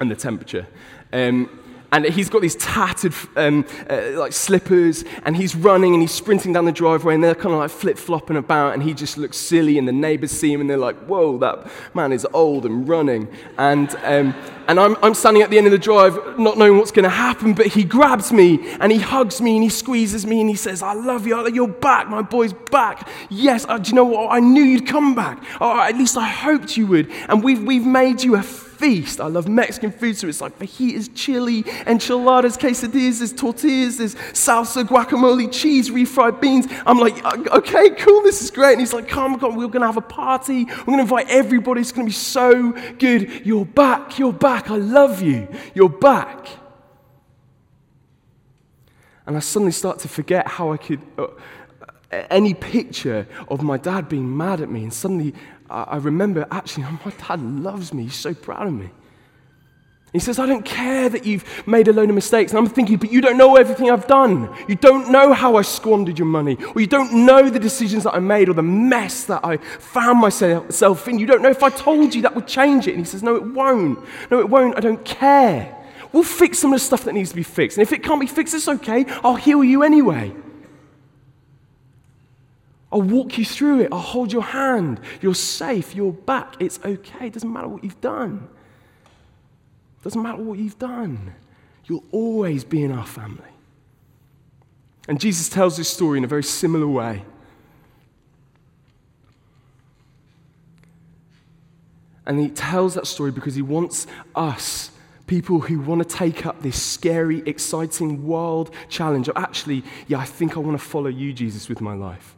and 0.00 0.10
the 0.10 0.16
temperature. 0.16 0.66
Um, 1.12 1.48
and 1.94 2.04
he's 2.06 2.28
got 2.28 2.42
these 2.42 2.56
tattered 2.56 3.14
um, 3.36 3.64
uh, 3.88 4.10
like 4.14 4.32
slippers, 4.32 5.04
and 5.24 5.36
he's 5.36 5.54
running 5.54 5.94
and 5.94 6.02
he's 6.02 6.12
sprinting 6.12 6.52
down 6.52 6.64
the 6.64 6.72
driveway, 6.72 7.14
and 7.14 7.22
they're 7.22 7.36
kind 7.36 7.54
of 7.54 7.60
like 7.60 7.70
flip 7.70 7.96
flopping 7.96 8.36
about, 8.36 8.74
and 8.74 8.82
he 8.82 8.92
just 8.92 9.16
looks 9.16 9.36
silly, 9.36 9.78
and 9.78 9.86
the 9.86 9.92
neighbors 9.92 10.32
see 10.32 10.52
him, 10.52 10.60
and 10.60 10.68
they're 10.68 10.76
like, 10.76 10.96
"Whoa, 11.04 11.38
that 11.38 11.70
man 11.94 12.10
is 12.10 12.26
old 12.32 12.66
and 12.66 12.88
running." 12.88 13.28
And 13.58 13.94
um, 14.02 14.34
and 14.66 14.80
I'm, 14.80 14.96
I'm 15.02 15.14
standing 15.14 15.42
at 15.42 15.50
the 15.50 15.58
end 15.58 15.66
of 15.66 15.70
the 15.70 15.78
drive, 15.78 16.38
not 16.38 16.58
knowing 16.58 16.78
what's 16.78 16.90
going 16.90 17.04
to 17.04 17.08
happen, 17.10 17.54
but 17.54 17.66
he 17.68 17.84
grabs 17.84 18.32
me 18.32 18.58
and 18.80 18.90
he 18.90 18.98
hugs 18.98 19.40
me 19.40 19.54
and 19.54 19.62
he 19.62 19.68
squeezes 19.68 20.26
me 20.26 20.40
and 20.40 20.50
he 20.50 20.56
says, 20.56 20.82
"I 20.82 20.94
love 20.94 21.28
you. 21.28 21.48
You're 21.48 21.68
back. 21.68 22.08
My 22.08 22.22
boy's 22.22 22.54
back. 22.72 23.08
Yes. 23.30 23.66
Uh, 23.68 23.78
do 23.78 23.90
you 23.90 23.94
know 23.94 24.04
what? 24.04 24.32
I 24.32 24.40
knew 24.40 24.64
you'd 24.64 24.88
come 24.88 25.14
back. 25.14 25.40
Or 25.60 25.80
at 25.80 25.96
least 25.96 26.16
I 26.16 26.26
hoped 26.26 26.76
you 26.76 26.88
would. 26.88 27.08
And 27.28 27.44
we've 27.44 27.62
we've 27.62 27.86
made 27.86 28.24
you 28.24 28.34
a." 28.34 28.63
feast. 28.74 29.20
I 29.20 29.26
love 29.26 29.48
Mexican 29.48 29.92
food, 29.92 30.16
so 30.16 30.28
it's 30.28 30.40
like 30.40 30.58
fajitas, 30.58 31.10
chili, 31.14 31.64
enchiladas, 31.86 32.56
quesadillas, 32.56 33.18
there's 33.18 33.32
tortillas, 33.32 33.98
there's 33.98 34.14
salsa, 34.32 34.84
guacamole, 34.84 35.50
cheese, 35.52 35.90
refried 35.90 36.40
beans. 36.40 36.66
I'm 36.86 36.98
like, 36.98 37.24
okay, 37.24 37.90
cool, 37.90 38.22
this 38.22 38.42
is 38.42 38.50
great. 38.50 38.72
And 38.72 38.80
he's 38.80 38.92
like, 38.92 39.08
come, 39.08 39.38
come, 39.38 39.56
we're 39.56 39.68
going 39.68 39.82
to 39.82 39.86
have 39.86 39.96
a 39.96 40.00
party. 40.00 40.64
We're 40.64 40.84
going 40.84 40.98
to 40.98 41.02
invite 41.02 41.28
everybody. 41.28 41.80
It's 41.80 41.92
going 41.92 42.06
to 42.06 42.10
be 42.10 42.14
so 42.14 42.72
good. 42.98 43.46
You're 43.46 43.66
back, 43.66 44.18
you're 44.18 44.32
back. 44.32 44.70
I 44.70 44.76
love 44.76 45.22
you. 45.22 45.48
You're 45.74 45.88
back. 45.88 46.48
And 49.26 49.36
I 49.36 49.40
suddenly 49.40 49.72
start 49.72 50.00
to 50.00 50.08
forget 50.08 50.46
how 50.46 50.72
I 50.72 50.76
could. 50.76 51.00
Uh, 51.16 51.28
any 52.30 52.54
picture 52.54 53.26
of 53.48 53.62
my 53.62 53.76
dad 53.76 54.08
being 54.08 54.36
mad 54.36 54.60
at 54.60 54.70
me, 54.70 54.82
and 54.82 54.92
suddenly 54.92 55.34
I 55.70 55.96
remember 55.96 56.46
actually, 56.50 56.84
my 57.04 57.12
dad 57.26 57.40
loves 57.40 57.92
me. 57.92 58.04
He's 58.04 58.14
so 58.14 58.34
proud 58.34 58.66
of 58.66 58.72
me. 58.72 58.90
He 60.14 60.20
says, 60.20 60.38
I 60.38 60.46
don't 60.46 60.64
care 60.64 61.08
that 61.08 61.26
you've 61.26 61.66
made 61.66 61.88
a 61.88 61.92
load 61.92 62.08
of 62.08 62.14
mistakes. 62.14 62.52
And 62.52 62.58
I'm 62.60 62.72
thinking, 62.72 62.98
but 62.98 63.10
you 63.10 63.20
don't 63.20 63.36
know 63.36 63.56
everything 63.56 63.90
I've 63.90 64.06
done. 64.06 64.48
You 64.68 64.76
don't 64.76 65.10
know 65.10 65.32
how 65.32 65.56
I 65.56 65.62
squandered 65.62 66.20
your 66.20 66.28
money. 66.28 66.56
Or 66.72 66.80
you 66.80 66.86
don't 66.86 67.26
know 67.26 67.50
the 67.50 67.58
decisions 67.58 68.04
that 68.04 68.14
I 68.14 68.20
made 68.20 68.48
or 68.48 68.54
the 68.54 68.62
mess 68.62 69.24
that 69.24 69.44
I 69.44 69.56
found 69.56 70.20
myself 70.20 71.08
in. 71.08 71.18
You 71.18 71.26
don't 71.26 71.42
know 71.42 71.50
if 71.50 71.64
I 71.64 71.70
told 71.70 72.14
you 72.14 72.22
that 72.22 72.36
would 72.36 72.46
change 72.46 72.86
it. 72.86 72.92
And 72.92 73.00
he 73.00 73.04
says, 73.04 73.24
No, 73.24 73.34
it 73.34 73.42
won't. 73.44 73.98
No, 74.30 74.38
it 74.38 74.48
won't. 74.48 74.76
I 74.76 74.80
don't 74.80 75.04
care. 75.04 75.76
We'll 76.12 76.22
fix 76.22 76.60
some 76.60 76.72
of 76.72 76.78
the 76.78 76.86
stuff 76.86 77.02
that 77.06 77.12
needs 77.12 77.30
to 77.30 77.36
be 77.36 77.42
fixed. 77.42 77.76
And 77.76 77.82
if 77.82 77.92
it 77.92 78.04
can't 78.04 78.20
be 78.20 78.28
fixed, 78.28 78.54
it's 78.54 78.68
okay. 78.68 79.06
I'll 79.24 79.34
heal 79.34 79.64
you 79.64 79.82
anyway. 79.82 80.32
I'll 82.94 83.02
walk 83.02 83.38
you 83.38 83.44
through 83.44 83.80
it. 83.80 83.88
I'll 83.90 83.98
hold 83.98 84.32
your 84.32 84.44
hand. 84.44 85.00
You're 85.20 85.34
safe. 85.34 85.96
You're 85.96 86.12
back. 86.12 86.54
It's 86.60 86.78
okay. 86.84 87.26
It 87.26 87.32
doesn't 87.32 87.52
matter 87.52 87.66
what 87.66 87.82
you've 87.82 88.00
done. 88.00 88.48
It 89.98 90.04
doesn't 90.04 90.22
matter 90.22 90.40
what 90.40 90.60
you've 90.60 90.78
done. 90.78 91.34
You'll 91.86 92.04
always 92.12 92.62
be 92.62 92.84
in 92.84 92.92
our 92.92 93.04
family. 93.04 93.42
And 95.08 95.18
Jesus 95.18 95.48
tells 95.48 95.76
this 95.76 95.88
story 95.88 96.18
in 96.18 96.24
a 96.24 96.28
very 96.28 96.44
similar 96.44 96.86
way. 96.86 97.24
And 102.24 102.38
he 102.38 102.48
tells 102.48 102.94
that 102.94 103.08
story 103.08 103.32
because 103.32 103.56
he 103.56 103.62
wants 103.62 104.06
us, 104.36 104.92
people 105.26 105.58
who 105.58 105.80
want 105.80 106.08
to 106.08 106.16
take 106.16 106.46
up 106.46 106.62
this 106.62 106.80
scary, 106.80 107.42
exciting, 107.44 108.24
wild 108.24 108.70
challenge 108.88 109.26
of 109.26 109.36
actually, 109.36 109.82
yeah, 110.06 110.18
I 110.18 110.24
think 110.24 110.56
I 110.56 110.60
want 110.60 110.78
to 110.78 110.84
follow 110.84 111.08
you, 111.08 111.32
Jesus, 111.32 111.68
with 111.68 111.80
my 111.80 111.94
life. 111.94 112.36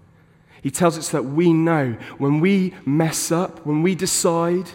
He 0.66 0.72
tells 0.72 0.98
us 0.98 1.10
that 1.10 1.24
we 1.24 1.52
know 1.52 1.96
when 2.18 2.40
we 2.40 2.74
mess 2.84 3.30
up, 3.30 3.64
when 3.64 3.84
we 3.84 3.94
decide, 3.94 4.68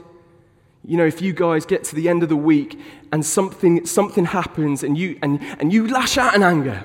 you 0.86 0.96
know, 0.96 1.06
if 1.06 1.22
you 1.22 1.34
guys 1.34 1.66
get 1.66 1.84
to 1.84 1.96
the 1.96 2.08
end 2.08 2.24
of 2.24 2.30
the 2.30 2.38
week 2.38 2.80
and 3.12 3.26
something, 3.26 3.86
something 3.86 4.24
happens 4.24 4.84
and 4.84 4.98
you, 4.98 5.20
and, 5.22 5.44
and 5.60 5.74
you 5.74 5.90
lash 5.90 6.18
out 6.18 6.34
in 6.34 6.44
anger, 6.44 6.82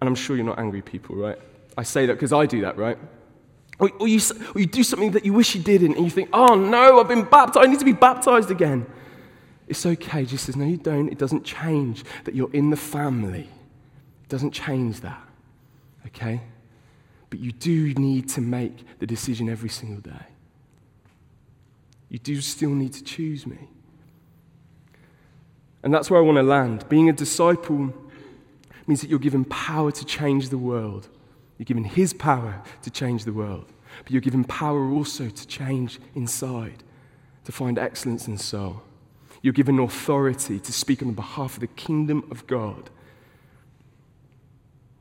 and 0.00 0.08
I'm 0.08 0.14
sure 0.14 0.36
you're 0.36 0.46
not 0.46 0.60
angry 0.60 0.80
people, 0.80 1.16
right? 1.16 1.36
I 1.76 1.82
say 1.82 2.06
that 2.06 2.12
because 2.12 2.32
I 2.32 2.46
do 2.46 2.60
that, 2.60 2.76
right? 2.76 2.96
Or, 3.80 3.90
or, 3.98 4.06
you, 4.06 4.20
or 4.54 4.60
you 4.60 4.66
do 4.66 4.84
something 4.84 5.10
that 5.10 5.24
you 5.24 5.32
wish 5.32 5.56
you 5.56 5.60
didn't, 5.60 5.96
and 5.96 6.04
you 6.04 6.10
think, 6.12 6.28
oh 6.32 6.54
no, 6.54 7.00
I've 7.00 7.08
been 7.08 7.24
baptized, 7.24 7.66
I 7.66 7.68
need 7.68 7.80
to 7.80 7.84
be 7.84 7.94
baptized 7.94 8.52
again. 8.52 8.86
It's 9.66 9.84
okay. 9.84 10.22
Jesus 10.22 10.42
says, 10.42 10.54
no, 10.54 10.66
you 10.66 10.76
don't. 10.76 11.08
It 11.08 11.18
doesn't 11.18 11.44
change 11.44 12.04
that 12.26 12.36
you're 12.36 12.52
in 12.52 12.70
the 12.70 12.76
family. 12.76 13.48
It 14.22 14.28
doesn't 14.28 14.52
change 14.52 15.00
that. 15.00 15.20
Okay? 16.06 16.42
But 17.30 17.38
you 17.38 17.52
do 17.52 17.94
need 17.94 18.28
to 18.30 18.40
make 18.40 18.98
the 18.98 19.06
decision 19.06 19.48
every 19.48 19.68
single 19.68 20.00
day. 20.00 20.26
You 22.08 22.18
do 22.18 22.40
still 22.40 22.70
need 22.70 22.92
to 22.94 23.04
choose 23.04 23.46
me. 23.46 23.68
And 25.82 25.94
that's 25.94 26.10
where 26.10 26.20
I 26.20 26.22
want 26.22 26.36
to 26.36 26.42
land. 26.42 26.88
Being 26.88 27.08
a 27.08 27.12
disciple 27.12 27.94
means 28.86 29.00
that 29.00 29.08
you're 29.08 29.20
given 29.20 29.44
power 29.44 29.92
to 29.92 30.04
change 30.04 30.48
the 30.48 30.58
world. 30.58 31.08
You're 31.56 31.64
given 31.64 31.84
His 31.84 32.12
power 32.12 32.62
to 32.82 32.90
change 32.90 33.24
the 33.24 33.32
world. 33.32 33.72
But 34.02 34.12
you're 34.12 34.20
given 34.20 34.44
power 34.44 34.90
also 34.90 35.28
to 35.28 35.46
change 35.46 36.00
inside, 36.14 36.82
to 37.44 37.52
find 37.52 37.78
excellence 37.78 38.26
in 38.26 38.38
soul. 38.38 38.82
You're 39.42 39.52
given 39.52 39.78
authority 39.78 40.58
to 40.58 40.72
speak 40.72 41.02
on 41.02 41.12
behalf 41.12 41.54
of 41.54 41.60
the 41.60 41.66
kingdom 41.68 42.24
of 42.30 42.46
God. 42.46 42.90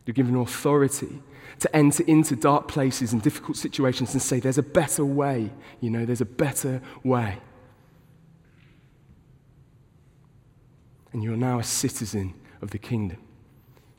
You're 0.09 0.15
given 0.15 0.35
authority 0.37 1.21
to 1.59 1.75
enter 1.75 2.03
into 2.05 2.35
dark 2.35 2.67
places 2.67 3.13
and 3.13 3.21
difficult 3.21 3.57
situations 3.57 4.11
and 4.13 4.21
say, 4.23 4.39
There's 4.39 4.57
a 4.57 4.63
better 4.63 5.05
way. 5.05 5.51
You 5.81 5.91
know, 5.91 6.03
there's 6.03 6.19
a 6.19 6.25
better 6.25 6.81
way. 7.03 7.37
And 11.13 11.21
you're 11.21 11.37
now 11.37 11.59
a 11.59 11.63
citizen 11.63 12.33
of 12.59 12.71
the 12.71 12.79
kingdom. 12.79 13.19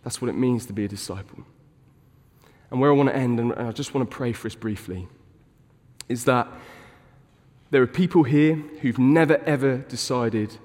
That's 0.03 0.21
what 0.21 0.29
it 0.29 0.33
means 0.33 0.67
to 0.67 0.73
be 0.73 0.85
a 0.85 0.89
disciple. 0.89 1.45
And 2.73 2.81
where 2.81 2.91
I 2.91 2.93
want 2.93 3.11
to 3.11 3.15
end, 3.15 3.39
and 3.39 3.53
I 3.53 3.71
just 3.71 3.95
want 3.95 4.11
to 4.11 4.13
pray 4.13 4.33
for 4.33 4.49
us 4.49 4.57
briefly, 4.57 5.07
is 6.09 6.25
that 6.25 6.49
there 7.71 7.83
are 7.83 7.87
people 7.87 8.25
here 8.25 8.57
who've 8.81 8.99
never 8.99 9.37
ever 9.47 9.77
decided 9.77 10.57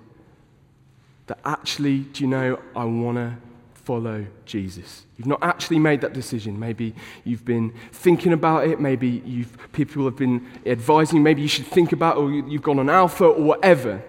that 1.28 1.38
actually, 1.46 2.00
do 2.00 2.24
you 2.24 2.28
know, 2.32 2.60
I 2.76 2.86
want 2.86 3.18
to 3.18 3.38
follow 3.86 4.26
Jesus. 4.46 5.06
You've 5.16 5.28
not 5.28 5.44
actually 5.44 5.78
made 5.78 6.02
that 6.02 6.14
decision. 6.14 6.60
Maybe 6.60 6.96
you've 7.24 7.46
been 7.46 7.72
thinking 7.92 8.34
about 8.34 8.68
it. 8.68 8.82
Maybe 8.82 9.22
you've, 9.24 9.56
people 9.74 10.06
have 10.06 10.16
been 10.16 10.46
advising. 10.66 11.22
Maybe 11.22 11.44
you 11.44 11.48
should 11.48 11.68
think 11.68 11.92
about 11.92 12.18
it, 12.18 12.20
or 12.20 12.32
you've 12.32 12.64
gone 12.64 12.80
on 12.80 12.90
alpha 12.90 13.26
or 13.26 13.44
whatever. 13.44 14.04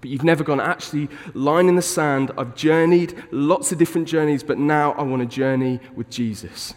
But 0.00 0.08
you've 0.10 0.24
never 0.24 0.42
gone 0.42 0.60
actually 0.60 1.10
line 1.34 1.68
in 1.68 1.76
the 1.76 1.82
sand. 1.82 2.30
I've 2.38 2.54
journeyed 2.54 3.22
lots 3.30 3.70
of 3.70 3.78
different 3.78 4.08
journeys, 4.08 4.42
but 4.42 4.58
now 4.58 4.92
I 4.92 5.02
want 5.02 5.20
to 5.20 5.28
journey 5.28 5.78
with 5.94 6.08
Jesus. 6.08 6.72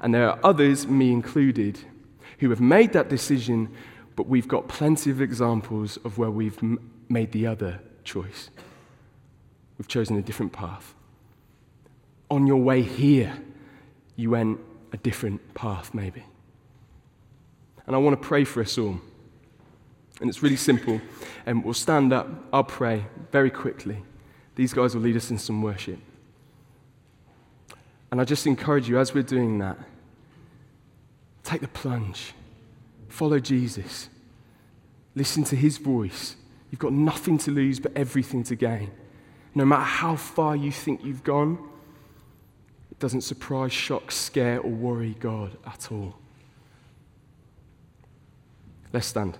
And 0.00 0.14
there 0.14 0.30
are 0.30 0.38
others, 0.42 0.86
me 0.86 1.12
included, 1.12 1.78
who 2.38 2.48
have 2.50 2.60
made 2.60 2.94
that 2.94 3.08
decision, 3.10 3.68
but 4.16 4.28
we've 4.28 4.48
got 4.48 4.66
plenty 4.66 5.10
of 5.10 5.20
examples 5.20 5.98
of 5.98 6.16
where 6.16 6.30
we've 6.30 6.58
m- 6.62 6.90
made 7.08 7.32
the 7.32 7.46
other 7.46 7.80
choice. 8.02 8.50
We've 9.78 9.88
chosen 9.88 10.16
a 10.16 10.22
different 10.22 10.52
path. 10.52 10.94
On 12.30 12.46
your 12.46 12.62
way 12.62 12.82
here, 12.82 13.34
you 14.16 14.30
went 14.30 14.60
a 14.92 14.96
different 14.96 15.54
path, 15.54 15.94
maybe. 15.94 16.24
And 17.86 17.96
I 17.96 17.98
want 17.98 18.20
to 18.20 18.28
pray 18.28 18.44
for 18.44 18.60
us 18.60 18.78
all. 18.78 19.00
And 20.20 20.30
it's 20.30 20.42
really 20.42 20.56
simple. 20.56 21.00
And 21.46 21.64
we'll 21.64 21.74
stand 21.74 22.12
up, 22.12 22.28
I'll 22.52 22.64
pray 22.64 23.06
very 23.32 23.50
quickly. 23.50 24.02
These 24.54 24.72
guys 24.72 24.94
will 24.94 25.02
lead 25.02 25.16
us 25.16 25.30
in 25.30 25.38
some 25.38 25.62
worship. 25.62 25.98
And 28.10 28.20
I 28.20 28.24
just 28.24 28.46
encourage 28.46 28.88
you, 28.88 28.98
as 28.98 29.14
we're 29.14 29.22
doing 29.22 29.58
that, 29.58 29.78
take 31.42 31.62
the 31.62 31.68
plunge, 31.68 32.34
follow 33.08 33.40
Jesus, 33.40 34.10
listen 35.14 35.44
to 35.44 35.56
his 35.56 35.78
voice. 35.78 36.36
You've 36.70 36.78
got 36.78 36.92
nothing 36.92 37.38
to 37.38 37.50
lose 37.50 37.80
but 37.80 37.92
everything 37.96 38.44
to 38.44 38.54
gain. 38.54 38.90
No 39.54 39.64
matter 39.64 39.82
how 39.82 40.16
far 40.16 40.56
you 40.56 40.72
think 40.72 41.04
you've 41.04 41.24
gone, 41.24 41.58
it 42.90 42.98
doesn't 42.98 43.20
surprise, 43.22 43.72
shock, 43.72 44.10
scare, 44.10 44.60
or 44.60 44.70
worry 44.70 45.14
God 45.20 45.56
at 45.66 45.92
all. 45.92 46.16
Let's 48.92 49.06
stand. 49.06 49.38